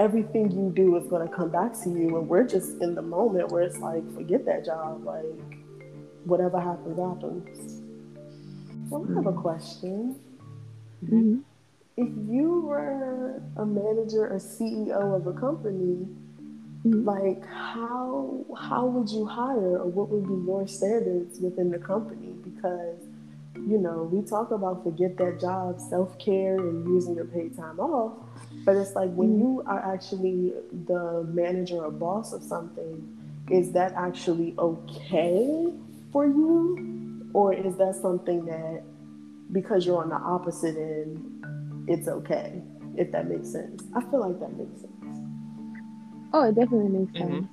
everything 0.01 0.51
you 0.51 0.73
do 0.75 0.97
is 0.97 1.07
going 1.09 1.27
to 1.29 1.33
come 1.33 1.51
back 1.51 1.75
to 1.83 1.91
you. 1.91 2.17
And 2.17 2.27
we're 2.27 2.47
just 2.47 2.81
in 2.81 2.95
the 2.95 3.03
moment 3.03 3.51
where 3.53 3.63
it's 3.63 3.79
like, 3.79 4.03
forget 4.15 4.47
that 4.47 4.65
job. 4.65 5.05
Like, 5.05 5.59
whatever 6.25 6.59
happens, 6.59 6.99
happens. 6.99 7.83
So 8.89 9.07
I 9.09 9.15
have 9.15 9.27
a 9.27 9.33
question. 9.33 10.17
Mhm. 11.05 11.43
If 11.97 12.09
you 12.29 12.63
were 12.63 13.43
a 13.57 13.67
manager 13.67 14.27
or 14.33 14.39
CEO 14.39 15.15
of 15.15 15.27
a 15.27 15.35
company, 15.35 16.09
Mhm. 16.85 17.05
like 17.05 17.45
how 17.45 18.45
how 18.57 18.87
would 18.87 19.11
you 19.11 19.27
hire 19.27 19.77
or 19.83 19.87
what 19.97 20.09
would 20.11 20.27
be 20.27 20.39
your 20.51 20.67
standards 20.67 21.39
within 21.41 21.69
the 21.71 21.79
company 21.79 22.33
because 22.43 23.01
you 23.71 23.77
know 23.77 24.09
we 24.11 24.23
talk 24.23 24.51
about 24.51 24.83
forget 24.83 25.13
that 25.19 25.39
job 25.39 25.79
self-care 25.79 26.57
and 26.57 26.87
using 26.89 27.15
your 27.15 27.27
paid 27.27 27.55
time 27.55 27.79
off 27.79 28.13
but 28.65 28.77
it's 28.77 28.95
like 28.95 29.11
when 29.15 29.39
Mhm. 29.39 29.41
you 29.41 29.63
are 29.67 29.81
actually 29.95 30.53
the 30.87 31.25
manager 31.33 31.85
or 31.85 31.91
boss 31.91 32.33
of 32.33 32.43
something 32.43 33.07
is 33.51 33.73
that 33.73 33.93
actually 33.97 34.55
okay 34.59 35.73
for 36.13 36.27
you 36.27 37.31
or 37.33 37.53
is 37.55 37.77
that 37.77 37.95
something 37.97 38.45
that 38.47 38.83
because 39.53 39.85
you're 39.87 40.03
on 40.03 40.09
the 40.11 40.17
opposite 40.17 40.77
end 40.77 41.25
it's 41.89 42.07
okay 42.09 42.63
if 42.97 43.11
that 43.13 43.29
makes 43.29 43.51
sense 43.51 43.83
i 43.95 44.01
feel 44.03 44.21
like 44.21 44.39
that 44.41 44.53
makes 44.57 44.81
sense 44.81 44.95
Oh, 46.33 46.45
it 46.49 46.55
definitely 46.55 46.91
makes 46.91 47.13
Mhm. 47.15 47.19
sense. 47.19 47.49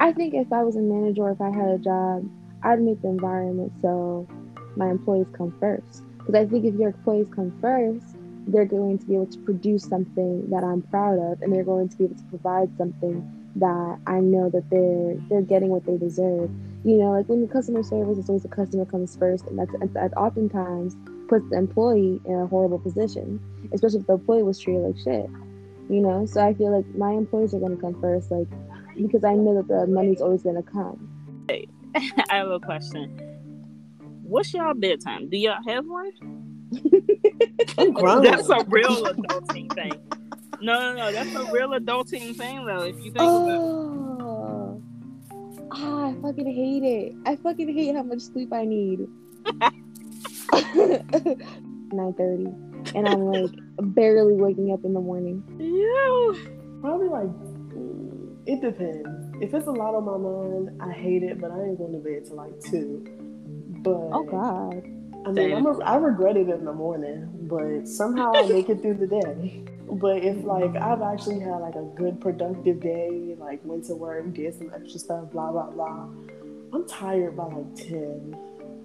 I 0.00 0.12
think 0.12 0.34
if 0.34 0.52
I 0.52 0.64
was 0.64 0.74
a 0.74 0.80
manager 0.80 1.22
or 1.22 1.30
if 1.30 1.40
I 1.40 1.50
had 1.50 1.68
a 1.70 1.78
job, 1.78 2.28
I'd 2.64 2.82
make 2.82 3.00
the 3.00 3.08
environment 3.08 3.72
so 3.80 4.26
my 4.76 4.90
employees 4.90 5.28
come 5.36 5.52
first. 5.60 6.02
Because 6.18 6.34
I 6.34 6.46
think 6.46 6.64
if 6.64 6.74
your 6.74 6.88
employees 6.88 7.28
come 7.34 7.52
first, 7.60 8.15
they're 8.46 8.64
going 8.64 8.98
to 8.98 9.06
be 9.06 9.14
able 9.14 9.26
to 9.26 9.38
produce 9.38 9.84
something 9.84 10.48
that 10.50 10.62
I'm 10.62 10.82
proud 10.82 11.18
of, 11.18 11.42
and 11.42 11.52
they're 11.52 11.64
going 11.64 11.88
to 11.88 11.96
be 11.96 12.04
able 12.04 12.16
to 12.16 12.22
provide 12.24 12.70
something 12.78 13.32
that 13.56 13.98
I 14.06 14.20
know 14.20 14.50
that 14.50 14.68
they're 14.70 15.16
they're 15.28 15.42
getting 15.42 15.70
what 15.70 15.84
they 15.86 15.96
deserve. 15.96 16.50
You 16.84 16.98
know, 16.98 17.10
like 17.12 17.28
when 17.28 17.40
the 17.40 17.48
customer 17.48 17.82
service 17.82 18.18
is 18.18 18.28
always 18.28 18.42
the 18.42 18.48
customer 18.48 18.84
comes 18.84 19.16
first, 19.16 19.46
and 19.46 19.58
that's 19.58 19.72
that 19.94 20.16
oftentimes 20.16 20.96
puts 21.28 21.48
the 21.50 21.56
employee 21.56 22.20
in 22.24 22.34
a 22.34 22.46
horrible 22.46 22.78
position, 22.78 23.40
especially 23.72 24.00
if 24.00 24.06
the 24.06 24.14
employee 24.14 24.42
was 24.42 24.60
treated 24.60 24.82
like 24.82 24.96
shit. 24.98 25.28
You 25.88 26.00
know, 26.00 26.26
so 26.26 26.40
I 26.40 26.54
feel 26.54 26.76
like 26.76 26.86
my 26.96 27.12
employees 27.12 27.54
are 27.54 27.60
gonna 27.60 27.76
come 27.76 28.00
first, 28.00 28.30
like 28.30 28.48
because 28.96 29.24
I 29.24 29.34
know 29.34 29.54
that 29.56 29.68
the 29.68 29.86
money's 29.86 30.20
always 30.20 30.42
gonna 30.42 30.62
come. 30.62 31.08
I 31.96 32.36
have 32.36 32.50
a 32.50 32.60
question. 32.60 33.18
What's 34.22 34.52
y'all 34.52 34.74
bedtime? 34.74 35.30
Do 35.30 35.38
y'all 35.38 35.62
have 35.66 35.86
one? 35.86 36.45
I'm 37.78 37.92
grown. 37.92 38.22
That's 38.22 38.48
a 38.48 38.64
real 38.68 39.04
adulting 39.04 39.72
thing. 39.74 39.92
No, 40.60 40.80
no, 40.80 40.94
no. 40.96 41.12
That's 41.12 41.34
a 41.34 41.52
real 41.52 41.70
adulting 41.70 42.34
thing, 42.36 42.64
though. 42.66 42.82
If 42.82 42.96
you 42.96 43.12
think 43.12 43.16
about 43.16 43.48
it. 43.48 43.60
Oh, 43.60 44.82
ah, 45.72 46.06
I 46.06 46.14
fucking 46.22 46.46
hate 46.46 46.82
it. 46.82 47.14
I 47.26 47.36
fucking 47.36 47.72
hate 47.74 47.94
how 47.94 48.02
much 48.02 48.20
sleep 48.20 48.52
I 48.52 48.64
need. 48.64 49.06
Nine 51.92 52.14
thirty, 52.14 52.46
and 52.94 53.08
I'm 53.08 53.26
like 53.26 53.52
barely 53.94 54.32
waking 54.32 54.72
up 54.72 54.84
in 54.84 54.92
the 54.92 55.00
morning. 55.00 55.44
Yeah. 55.58 56.32
Probably 56.80 57.08
like 57.08 57.30
it 58.46 58.60
depends. 58.60 59.42
If 59.42 59.52
it's 59.54 59.66
a 59.66 59.72
lot 59.72 59.94
on 59.94 60.04
my 60.04 60.16
mind, 60.16 60.80
I 60.80 60.92
hate 60.92 61.22
it, 61.22 61.40
but 61.40 61.50
I 61.50 61.62
ain't 61.64 61.78
going 61.78 61.92
to 61.92 61.98
bed 61.98 62.24
till 62.26 62.36
like 62.36 62.58
two. 62.60 63.04
But 63.82 63.90
Oh 64.12 64.24
God. 64.24 64.84
I 65.26 65.30
mean, 65.32 65.52
I'm 65.52 65.66
a, 65.66 65.78
I 65.80 65.96
regret 65.96 66.36
it 66.36 66.48
in 66.48 66.64
the 66.64 66.72
morning, 66.72 67.28
but 67.42 67.88
somehow 67.88 68.32
I 68.32 68.46
make 68.46 68.68
it 68.68 68.80
through 68.80 68.94
the 68.94 69.08
day. 69.08 69.64
But 69.90 70.22
if 70.22 70.44
like 70.44 70.76
I've 70.76 71.02
actually 71.02 71.40
had 71.40 71.56
like 71.56 71.74
a 71.74 71.82
good 71.96 72.20
productive 72.20 72.80
day, 72.80 73.34
like 73.38 73.60
went 73.64 73.84
to 73.86 73.96
work, 73.96 74.32
did 74.32 74.54
some 74.54 74.70
extra 74.72 75.00
stuff, 75.00 75.32
blah 75.32 75.50
blah 75.50 75.70
blah, 75.70 76.08
I'm 76.72 76.86
tired 76.86 77.36
by 77.36 77.46
like 77.46 77.74
ten. 77.74 78.36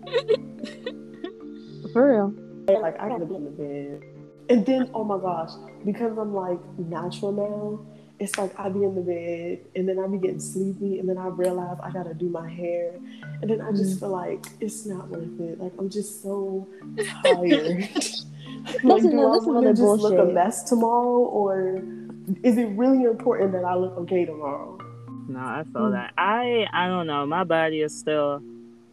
For 1.93 2.12
real. 2.12 2.34
Like 2.82 2.99
I 2.99 3.10
could 3.10 3.19
have 3.19 3.30
been 3.30 3.45
to 3.45 3.51
bed. 3.51 4.04
And 4.49 4.65
then 4.65 4.89
oh 4.95 5.04
my 5.04 5.19
gosh, 5.19 5.51
because 5.86 6.17
I'm 6.17 6.34
like 6.34 6.60
natural 6.80 7.32
now, 7.32 7.86
it's 8.21 8.38
like 8.38 8.57
I 8.60 8.69
be 8.69 8.84
in 8.84 8.93
the 8.93 9.01
bed 9.01 9.65
and 9.75 9.89
then 9.89 9.97
I 9.99 10.07
be 10.07 10.17
getting 10.19 10.39
sleepy 10.39 10.99
and 10.99 11.10
then 11.10 11.17
I 11.17 11.27
realize 11.27 11.77
I 11.84 11.89
gotta 11.91 12.13
do 12.13 12.29
my 12.29 12.47
hair. 12.47 12.93
And 13.41 13.49
then 13.49 13.62
I 13.62 13.71
just 13.71 13.99
feel 13.99 14.10
like 14.10 14.45
it's 14.60 14.86
not 14.86 15.10
worth 15.10 15.39
it. 15.39 15.60
Like 15.60 15.73
I'm 15.79 15.89
just 15.89 16.21
so 16.21 16.67
tired. 17.23 17.89
like, 18.73 18.84
Listen, 18.84 19.12
do 19.12 19.17
no, 19.17 19.34
I 19.34 19.38
want 19.38 19.65
to 19.65 19.73
the 19.73 19.81
just 19.81 20.03
look 20.03 20.19
a 20.19 20.25
mess 20.25 20.63
tomorrow 20.69 21.17
or 21.17 21.84
is 22.43 22.57
it 22.57 22.67
really 22.77 23.03
important 23.03 23.53
that 23.53 23.63
I 23.65 23.75
look 23.75 23.97
okay 23.97 24.25
tomorrow? 24.25 24.77
No, 25.27 25.39
I 25.39 25.63
feel 25.73 25.81
Mm. 25.84 25.91
that. 25.93 26.13
I 26.17 26.67
I 26.71 26.88
don't 26.88 27.07
know. 27.07 27.25
My 27.25 27.43
body 27.43 27.81
is 27.81 27.97
still. 27.97 28.41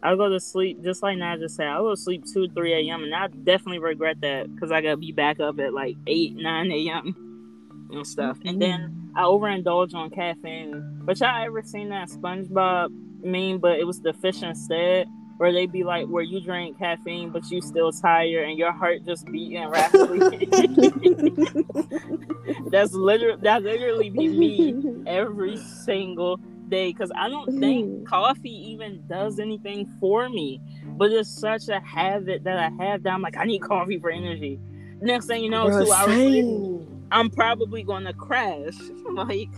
I 0.01 0.15
go 0.15 0.29
to 0.29 0.39
sleep 0.39 0.81
just 0.81 1.03
like 1.03 1.17
Nat 1.17 1.37
just 1.37 1.55
said. 1.55 1.67
I 1.67 1.77
go 1.77 1.91
to 1.91 1.97
sleep 1.97 2.23
two, 2.25 2.47
three 2.49 2.73
a.m. 2.89 3.03
and 3.03 3.13
I 3.13 3.27
definitely 3.27 3.79
regret 3.79 4.21
that 4.21 4.53
because 4.53 4.71
I 4.71 4.81
gotta 4.81 4.97
be 4.97 5.11
back 5.11 5.39
up 5.39 5.59
at 5.59 5.73
like 5.73 5.97
eight, 6.07 6.35
nine 6.35 6.71
a.m. 6.71 7.87
and 7.91 8.07
stuff. 8.07 8.39
And 8.45 8.61
then 8.61 8.98
I 9.15 9.23
overindulge 9.23 9.93
on 9.93 10.09
caffeine. 10.09 11.01
But 11.03 11.19
y'all 11.19 11.45
ever 11.45 11.61
seen 11.63 11.89
that 11.89 12.09
SpongeBob 12.09 12.89
meme? 13.23 13.59
But 13.59 13.79
it 13.79 13.85
was 13.85 14.01
the 14.01 14.13
fish 14.13 14.43
instead, 14.43 15.07
where 15.37 15.53
they 15.53 15.65
be 15.65 15.83
like, 15.83 16.07
where 16.07 16.23
you 16.23 16.41
drink 16.41 16.77
caffeine 16.77 17.29
but 17.29 17.49
you 17.49 17.61
still 17.61 17.91
tired 17.91 18.49
and 18.49 18.57
your 18.57 18.71
heart 18.71 19.05
just 19.05 19.25
beating 19.25 19.67
rapidly. 19.67 20.47
that's 22.69 22.93
literally 22.93 23.39
that 23.41 23.63
literally 23.63 24.09
be 24.09 24.27
me 24.27 25.03
every 25.07 25.57
single 25.57 26.39
day 26.69 26.91
because 26.91 27.11
I 27.15 27.29
don't 27.29 27.59
think 27.59 27.89
mm. 27.89 28.05
coffee 28.05 28.71
even 28.71 29.03
does 29.07 29.39
anything 29.39 29.85
for 29.99 30.29
me. 30.29 30.61
But 30.85 31.11
it's 31.11 31.29
such 31.29 31.69
a 31.69 31.79
habit 31.79 32.43
that 32.43 32.57
I 32.57 32.69
have 32.83 33.03
that 33.03 33.13
I'm 33.13 33.21
like, 33.21 33.37
I 33.37 33.45
need 33.45 33.61
coffee 33.61 33.97
for 33.99 34.11
energy. 34.11 34.59
Next 35.01 35.27
thing 35.27 35.43
you 35.43 35.49
know, 35.49 35.67
two 35.69 35.91
hours 35.91 36.17
later. 36.17 36.85
I'm 37.11 37.29
probably 37.29 37.83
gonna 37.83 38.13
crash. 38.13 38.77
like, 39.11 39.49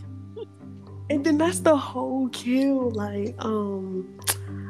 And 1.09 1.25
then 1.25 1.37
that's 1.37 1.59
the 1.59 1.75
whole 1.75 2.29
kill. 2.29 2.91
Like, 2.91 3.35
um, 3.39 4.17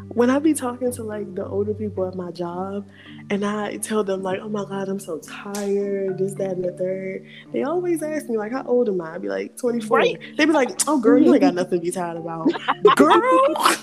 when 0.09 0.29
I 0.29 0.39
be 0.39 0.53
talking 0.53 0.91
to 0.93 1.03
like 1.03 1.35
the 1.35 1.45
older 1.45 1.73
people 1.73 2.05
at 2.07 2.15
my 2.15 2.31
job, 2.31 2.87
and 3.29 3.45
I 3.45 3.77
tell 3.77 4.03
them 4.03 4.23
like, 4.23 4.39
"Oh 4.41 4.49
my 4.49 4.65
god, 4.65 4.89
I'm 4.89 4.99
so 4.99 5.19
tired," 5.19 6.17
this, 6.17 6.33
that, 6.35 6.51
and 6.51 6.65
the 6.65 6.71
third. 6.73 7.25
They 7.53 7.63
always 7.63 8.03
ask 8.03 8.27
me 8.27 8.37
like, 8.37 8.51
"How 8.51 8.63
old 8.63 8.89
am 8.89 8.99
I?" 9.01 9.15
I 9.15 9.17
be 9.19 9.29
like, 9.29 9.57
"24." 9.57 9.97
Right. 9.97 10.19
They 10.37 10.45
be 10.45 10.51
like, 10.51 10.69
"Oh, 10.87 10.99
girl, 10.99 11.17
you 11.21 11.31
ain't 11.33 11.41
got 11.41 11.53
nothing 11.53 11.79
to 11.79 11.85
be 11.85 11.91
tired 11.91 12.17
about, 12.17 12.51
girl." 12.97 13.21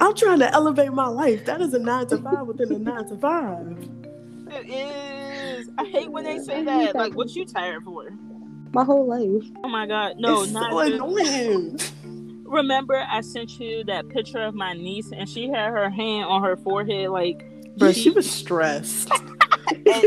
I'm 0.00 0.14
trying 0.14 0.38
to 0.38 0.50
elevate 0.52 0.92
my 0.92 1.08
life. 1.08 1.44
That 1.44 1.60
is 1.60 1.74
a 1.74 1.78
nine 1.78 2.06
to 2.08 2.16
five 2.18 2.46
within 2.46 2.72
a 2.72 2.78
nine 2.78 3.08
to 3.08 3.16
five. 3.18 3.76
it 4.50 4.68
is. 4.68 5.29
I 5.78 5.84
hate 5.84 6.10
when 6.10 6.24
they 6.24 6.38
say 6.38 6.64
that. 6.64 6.92
that. 6.92 6.94
Like, 6.94 7.14
what 7.14 7.34
you 7.34 7.44
tired 7.44 7.84
for? 7.84 8.10
My 8.72 8.84
whole 8.84 9.06
life. 9.06 9.50
Oh 9.64 9.68
my 9.68 9.86
god, 9.86 10.14
no, 10.18 10.42
it's 10.42 10.52
not 10.52 10.70
so 10.70 10.88
just- 10.88 10.94
annoying. 10.94 11.78
Remember, 12.50 13.04
I 13.08 13.20
sent 13.20 13.60
you 13.60 13.84
that 13.84 14.08
picture 14.08 14.42
of 14.42 14.54
my 14.54 14.72
niece, 14.72 15.12
and 15.12 15.28
she 15.28 15.48
had 15.48 15.70
her 15.70 15.88
hand 15.88 16.24
on 16.24 16.42
her 16.42 16.56
forehead, 16.56 17.10
like, 17.10 17.44
But 17.76 17.94
she 17.94 18.10
was 18.10 18.28
stressed. 18.28 19.08
like, 19.86 19.86
at, 19.86 20.04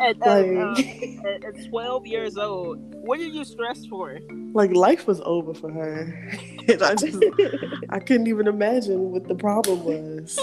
at, 0.00 0.18
like, 0.20 0.46
um, 0.56 0.76
at, 1.26 1.44
at 1.44 1.68
12 1.70 2.06
years 2.06 2.36
old. 2.36 2.78
What 2.96 3.18
are 3.20 3.24
you 3.24 3.44
stressed 3.44 3.88
for? 3.88 4.18
like 4.52 4.72
life 4.72 5.06
was 5.06 5.20
over 5.24 5.54
for 5.54 5.70
her, 5.70 6.30
and 6.68 6.82
I 6.82 6.94
just 6.94 7.22
I 7.90 8.00
couldn't 8.00 8.26
even 8.26 8.46
imagine 8.48 9.12
what 9.12 9.28
the 9.28 9.34
problem 9.34 9.84
was. 9.84 10.38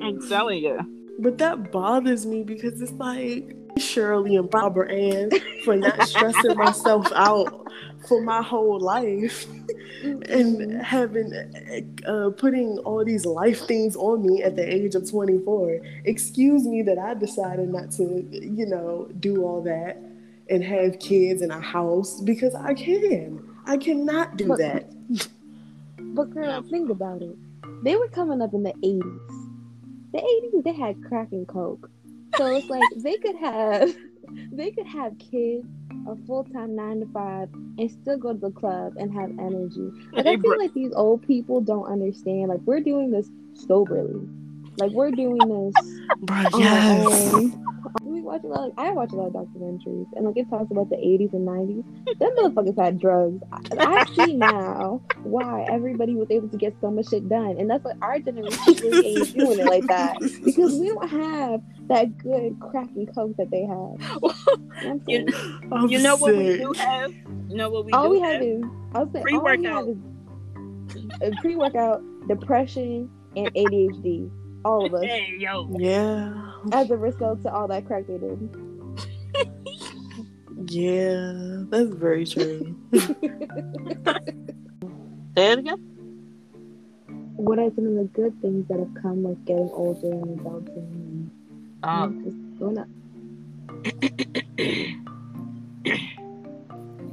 I'm 0.00 0.20
telling 0.28 0.62
you. 0.62 0.80
But 1.18 1.38
that 1.38 1.70
bothers 1.70 2.26
me 2.26 2.42
because 2.42 2.80
it's 2.80 2.92
like 2.92 3.54
Shirley 3.78 4.36
and 4.36 4.50
Barbara 4.50 4.90
Ann 4.92 5.30
for 5.64 5.76
not 5.76 6.02
stressing 6.08 6.56
myself 6.56 7.10
out 7.14 7.68
for 8.08 8.20
my 8.22 8.42
whole 8.42 8.80
life 8.80 9.46
and 10.02 10.82
having 10.82 11.32
uh, 12.06 12.30
putting 12.36 12.78
all 12.78 13.04
these 13.04 13.24
life 13.24 13.60
things 13.66 13.94
on 13.94 14.26
me 14.26 14.42
at 14.42 14.56
the 14.56 14.74
age 14.74 14.94
of 14.96 15.08
24. 15.08 15.78
Excuse 16.04 16.64
me 16.66 16.82
that 16.82 16.98
I 16.98 17.14
decided 17.14 17.68
not 17.68 17.92
to, 17.92 18.26
you 18.30 18.66
know, 18.66 19.08
do 19.20 19.44
all 19.44 19.62
that 19.62 19.96
and 20.50 20.64
have 20.64 20.98
kids 20.98 21.40
in 21.40 21.50
a 21.52 21.60
house 21.60 22.20
because 22.20 22.54
I 22.54 22.74
can. 22.74 23.42
I 23.66 23.76
cannot 23.76 24.36
do 24.36 24.48
But- 24.48 24.58
that. 24.58 24.86
But 26.14 26.30
girl, 26.34 26.62
think 26.62 26.90
about 26.90 27.22
it. 27.22 27.36
They 27.84 27.96
were 27.96 28.08
coming 28.08 28.42
up 28.42 28.52
in 28.54 28.64
the 28.64 28.74
eighties. 28.82 29.41
The 30.12 30.18
eighties, 30.18 30.64
they 30.64 30.72
had 30.72 31.02
crack 31.04 31.28
and 31.32 31.46
coke. 31.46 31.90
So 32.36 32.46
it's 32.54 32.68
like 32.68 32.82
they 32.96 33.16
could 33.16 33.36
have, 33.36 33.94
they 34.52 34.70
could 34.70 34.86
have 34.86 35.18
kids, 35.18 35.66
a 36.08 36.16
full 36.26 36.44
time 36.44 36.74
nine 36.76 37.00
to 37.00 37.06
five, 37.12 37.48
and 37.78 37.90
still 37.90 38.18
go 38.18 38.32
to 38.32 38.38
the 38.38 38.50
club 38.50 38.94
and 38.96 39.12
have 39.12 39.30
energy. 39.38 39.90
Like 40.12 40.26
I 40.26 40.36
feel 40.36 40.58
like 40.58 40.74
these 40.74 40.92
old 40.94 41.26
people 41.26 41.60
don't 41.60 41.86
understand. 41.86 42.48
Like 42.48 42.60
we're 42.64 42.80
doing 42.80 43.10
this 43.10 43.28
soberly. 43.54 44.28
Like 44.78 44.92
we're 44.92 45.10
doing 45.10 45.36
this 45.36 46.00
Bruh, 46.24 46.58
yes. 46.58 47.52
Our 48.32 48.38
own. 48.38 48.42
We 48.42 48.48
watch 48.48 48.58
a 48.58 48.60
lot. 48.60 48.68
Of, 48.68 48.74
I 48.78 48.90
watch 48.92 49.12
a 49.12 49.16
lot 49.16 49.26
of 49.26 49.32
documentaries, 49.34 50.06
and 50.14 50.24
like 50.26 50.36
it 50.36 50.48
talks 50.50 50.70
about 50.70 50.88
the 50.90 50.96
'80s 50.96 51.32
and 51.32 51.46
'90s. 51.46 52.18
Them 52.18 52.30
motherfuckers 52.36 52.78
had 52.78 52.98
drugs. 53.00 53.42
I, 53.52 53.60
I 53.78 54.04
see 54.26 54.34
now 54.36 55.00
why 55.22 55.66
everybody 55.70 56.14
was 56.14 56.30
able 56.30 56.48
to 56.48 56.56
get 56.56 56.74
so 56.80 56.90
much 56.90 57.08
shit 57.10 57.28
done, 57.28 57.56
and 57.58 57.68
that's 57.70 57.84
why 57.84 57.92
our 58.02 58.18
generation 58.18 58.58
really 58.82 59.16
ain't 59.16 59.34
doing 59.34 59.58
it 59.58 59.66
like 59.66 59.86
that 59.86 60.16
because 60.44 60.78
we 60.78 60.88
don't 60.88 61.08
have 61.08 61.60
that 61.88 62.16
good 62.18 62.58
crack 62.60 62.88
and 62.96 63.12
coke 63.14 63.36
that 63.36 63.50
they 63.50 63.62
have. 63.62 64.22
You 64.82 64.88
know 64.88 64.96
what 64.96 65.08
You- 65.08 65.26
saying? 65.32 65.68
I'm 65.72 65.88
You 65.88 65.98
know 66.02 66.16
what 66.16 66.36
we 66.36 66.56
do 66.58 66.72
have? 66.76 67.12
You 67.48 67.56
know 67.56 67.70
what 67.70 67.84
we 67.86 67.92
all 67.92 68.04
do 68.04 68.10
we 68.10 68.20
have? 68.20 68.32
have 68.34 68.42
is 68.42 68.62
I 68.94 68.98
was 69.02 69.08
saying 69.12 69.24
all 69.32 69.42
we 69.42 69.48
Pre-workout. 69.52 69.86
have 69.86 69.88
is 70.96 71.04
a 71.22 71.30
pre-workout, 71.40 72.02
depression, 72.28 73.10
and 73.36 73.46
ADHD. 73.54 74.30
All 74.64 74.86
of 74.86 74.94
us, 74.94 75.04
Hey, 75.04 75.36
yo. 75.38 75.68
Yeah. 75.78 76.52
as 76.72 76.90
a 76.90 76.96
result 76.96 77.42
to 77.42 77.52
all 77.52 77.66
that 77.68 77.84
crack 77.86 78.06
they 78.06 78.18
did. 78.18 78.56
Yeah, 80.66 81.64
that's 81.68 81.90
very 81.90 82.24
true. 82.26 82.76
Say 85.34 85.52
it 85.52 85.58
again? 85.58 85.78
what 87.36 87.58
are 87.58 87.70
some 87.74 87.86
of 87.86 87.94
the 87.94 88.04
good 88.12 88.40
things 88.40 88.68
that 88.68 88.78
have 88.78 88.94
come 89.02 89.22
with 89.24 89.44
getting 89.46 89.68
older 89.72 90.06
and 90.12 90.38
adulting 90.38 90.76
and 90.76 91.30
you 91.82 91.88
Um, 91.88 92.18
know, 92.18 92.30
just 92.30 92.36
growing 92.58 92.78
up? 92.78 92.86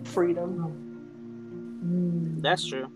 Freedom. 0.03 0.75
Mm, 1.83 2.41
that's 2.43 2.65
true. 2.67 2.91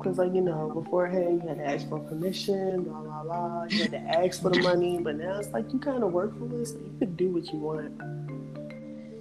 Because, 0.00 0.16
like, 0.18 0.32
you 0.34 0.40
know, 0.40 0.70
beforehand 0.70 1.42
you 1.42 1.48
had 1.48 1.58
to 1.58 1.66
ask 1.66 1.86
for 1.88 1.98
permission, 2.00 2.84
blah, 2.84 3.00
blah, 3.02 3.22
blah. 3.22 3.64
You 3.68 3.82
had 3.82 3.90
to 3.92 3.98
ask 3.98 4.40
for 4.40 4.48
the 4.48 4.62
money, 4.62 4.98
but 4.98 5.16
now 5.16 5.38
it's 5.38 5.48
like 5.50 5.70
you 5.74 5.78
kind 5.78 6.02
of 6.02 6.12
work 6.12 6.36
for 6.38 6.46
it, 6.60 6.66
so 6.68 6.76
you 6.78 6.94
can 6.98 7.14
do 7.16 7.28
what 7.28 7.52
you 7.52 7.58
want. 7.58 7.92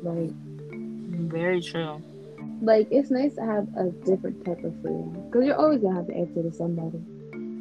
Like, 0.02 0.32
Very 1.30 1.62
true. 1.62 2.02
like 2.62 2.88
it's 2.92 3.12
nice 3.12 3.36
to 3.36 3.42
have 3.42 3.68
a 3.78 3.90
different 4.06 4.46
type 4.46 4.64
of 4.64 4.74
freedom 4.82 5.12
because 5.26 5.46
you're 5.46 5.56
always 5.58 5.82
gonna 5.82 5.96
have 5.96 6.08
to 6.08 6.16
answer 6.16 6.42
to 6.44 6.54
somebody. 6.54 7.02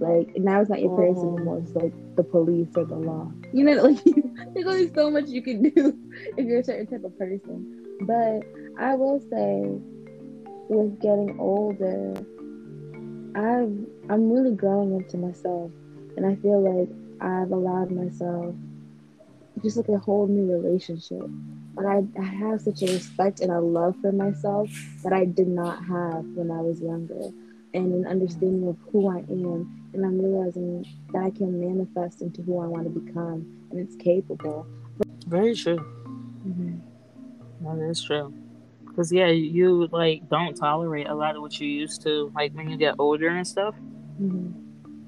Like 0.00 0.30
now 0.36 0.60
it's 0.60 0.70
not 0.70 0.80
your 0.80 0.94
parents 0.96 1.20
Mhm. 1.20 1.34
anymore; 1.34 1.58
it's 1.58 1.74
like 1.74 1.92
the 2.16 2.22
police 2.22 2.68
or 2.76 2.84
the 2.84 2.94
law. 2.94 3.30
You 3.52 3.64
know, 3.64 3.82
like 3.88 4.04
there's 4.54 4.66
only 4.66 4.92
so 4.94 5.10
much 5.10 5.26
you 5.28 5.42
can 5.42 5.62
do 5.74 5.98
if 6.36 6.46
you're 6.46 6.60
a 6.60 6.64
certain 6.64 6.86
type 6.86 7.02
of 7.04 7.18
person. 7.18 7.66
But 8.02 8.44
I 8.78 8.94
will 8.94 9.18
say, 9.28 9.66
with 10.68 11.00
getting 11.00 11.36
older, 11.40 12.14
I've 13.38 13.72
I'm 14.10 14.32
really 14.32 14.54
growing 14.54 14.94
into 14.94 15.16
myself, 15.16 15.70
and 16.16 16.26
I 16.26 16.34
feel 16.36 16.60
like 16.60 16.88
I've 17.20 17.52
allowed 17.52 17.92
myself 17.92 18.54
just 19.62 19.76
like 19.76 19.88
a 19.88 19.98
whole 19.98 20.26
new 20.26 20.52
relationship. 20.52 21.24
But 21.74 21.86
I, 21.86 22.02
I 22.18 22.24
have 22.24 22.60
such 22.60 22.82
a 22.82 22.86
respect 22.86 23.40
and 23.40 23.52
a 23.52 23.60
love 23.60 23.94
for 24.00 24.10
myself 24.10 24.68
that 25.04 25.12
I 25.12 25.24
did 25.24 25.46
not 25.46 25.78
have 25.84 26.24
when 26.34 26.50
I 26.50 26.60
was 26.60 26.80
younger, 26.80 27.30
and 27.74 27.92
an 27.94 28.06
understanding 28.06 28.68
of 28.68 28.76
who 28.90 29.08
I 29.08 29.18
am. 29.18 29.90
And 29.94 30.04
I'm 30.04 30.20
realizing 30.20 30.84
that 31.12 31.22
I 31.22 31.30
can 31.30 31.60
manifest 31.60 32.20
into 32.22 32.42
who 32.42 32.60
I 32.60 32.66
want 32.66 32.84
to 32.84 33.00
become, 33.00 33.46
and 33.70 33.78
it's 33.78 33.94
capable. 33.96 34.66
Very 35.26 35.54
true. 35.54 35.78
Mm-hmm. 36.46 36.78
That 37.60 37.88
is 37.88 38.02
true. 38.02 38.34
Cause 38.98 39.12
yeah, 39.12 39.28
you 39.28 39.86
like 39.92 40.28
don't 40.28 40.56
tolerate 40.56 41.06
a 41.06 41.14
lot 41.14 41.36
of 41.36 41.42
what 41.42 41.60
you 41.60 41.68
used 41.68 42.02
to, 42.02 42.32
like 42.34 42.52
when 42.52 42.68
you 42.68 42.76
get 42.76 42.96
older 42.98 43.28
and 43.28 43.46
stuff. 43.46 43.76
Mhm. 44.20 44.52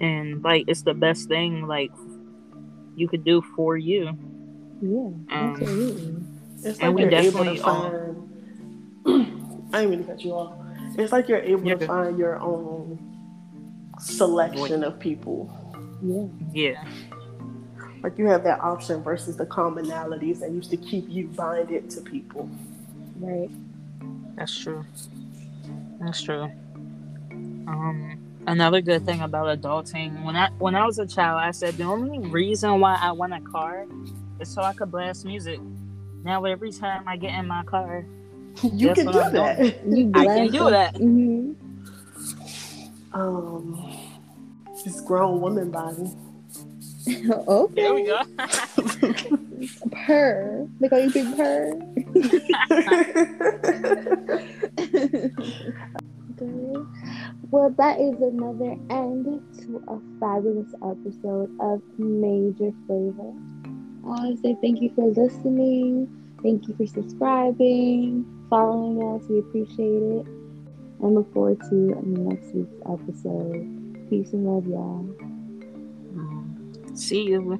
And 0.00 0.44
like 0.44 0.66
it's 0.68 0.83
the 0.83 0.94
best 0.94 1.26
thing 1.26 1.66
like 1.66 1.90
you 2.94 3.09
could 3.09 3.24
do 3.24 3.42
for 3.57 3.76
you. 3.76 4.16
Yeah, 4.81 4.98
Um, 5.00 5.26
absolutely. 5.31 6.16
It's 6.62 6.79
And 6.79 6.94
like 6.94 6.94
we 6.94 7.03
you're 7.03 7.11
able 7.11 7.44
to 7.44 7.55
definitely 7.57 7.61
all- 7.62 7.90
find. 7.90 9.66
I 9.74 9.81
didn't 9.81 9.90
mean 9.90 9.98
to 10.05 10.12
cut 10.12 10.24
you 10.24 10.33
off. 10.35 10.53
It's 10.96 11.11
like 11.11 11.29
you're 11.29 11.38
able 11.40 11.66
You're 11.66 11.79
to 11.79 11.87
find 11.88 12.16
your 12.16 12.38
own 12.38 12.96
selection 13.98 14.85
of 14.85 15.00
people. 15.00 15.50
Yeah, 16.00 16.26
Yeah. 16.53 16.85
Like 18.05 18.16
you 18.18 18.26
have 18.29 18.44
that 18.44 18.61
option 18.61 19.03
versus 19.03 19.37
the 19.37 19.46
commonalities 19.46 20.38
that 20.40 20.53
used 20.53 20.70
to 20.70 20.76
keep 20.76 21.09
you 21.09 21.26
binded 21.26 21.90
to 21.90 22.00
people. 22.03 22.48
right. 23.18 23.50
That's 24.40 24.59
true. 24.59 24.87
That's 26.00 26.22
true. 26.22 26.50
Um, 27.31 28.18
another 28.46 28.81
good 28.81 29.05
thing 29.05 29.20
about 29.20 29.61
adulting 29.61 30.24
when 30.24 30.35
I 30.35 30.48
when 30.59 30.74
I 30.74 30.87
was 30.87 30.98
a 30.98 31.07
child, 31.07 31.40
I 31.40 31.50
said 31.50 31.76
the 31.76 31.85
only 31.85 32.18
reason 32.20 32.81
why 32.81 32.98
I 32.98 33.12
want 33.12 33.35
a 33.35 33.40
car 33.40 33.85
is 34.40 34.48
so 34.48 34.62
I 34.62 34.72
could 34.72 34.90
blast 34.90 35.26
music. 35.26 35.61
Now 36.24 36.46
every 36.46 36.72
time 36.72 37.07
I 37.07 37.18
get 37.18 37.38
in 37.38 37.46
my 37.48 37.62
car, 37.64 38.07
You 38.62 38.94
can 38.94 39.07
do 39.12 39.20
I'm 39.20 39.33
that. 39.35 39.59
You 39.87 40.11
I 40.14 40.24
can 40.24 40.50
do 40.50 40.70
that. 40.70 40.96
hmm 40.96 41.53
Um, 43.12 43.92
this 44.83 45.03
grown 45.03 45.42
woman 45.42 45.70
body. 45.70 46.11
okay. 47.31 47.83
there 47.83 47.92
we 47.94 48.05
go. 48.05 48.22
Purr. 49.93 50.66
They 50.81 50.88
call 50.88 51.01
you 51.01 51.11
Big 51.11 51.37
Purr. 51.37 51.73
Okay. 56.43 56.75
Well, 57.51 57.71
that 57.77 58.01
is 58.01 58.21
another 58.23 58.77
end 58.88 59.43
to 59.61 59.83
a 59.88 59.99
fabulous 60.19 60.73
episode 60.77 61.51
of 61.61 61.83
Major 61.99 62.73
Flavor. 62.87 63.33
I 64.03 64.07
want 64.07 64.37
to 64.37 64.43
say 64.43 64.57
thank 64.62 64.81
you 64.81 64.90
for 64.95 65.07
listening. 65.09 66.09
Thank 66.43 66.69
you 66.69 66.75
for 66.77 66.87
subscribing, 66.87 68.25
following 68.49 69.03
us. 69.21 69.29
We 69.29 69.40
appreciate 69.40 70.03
it. 70.03 70.27
And 71.03 71.14
look 71.14 71.33
forward 71.35 71.61
to 71.69 71.75
next 71.75 72.55
week's 72.55 72.81
episode. 72.87 74.09
Peace 74.09 74.33
and 74.33 74.47
love, 74.47 74.66
y'all. 74.66 75.07
See 76.95 77.25
you. 77.25 77.59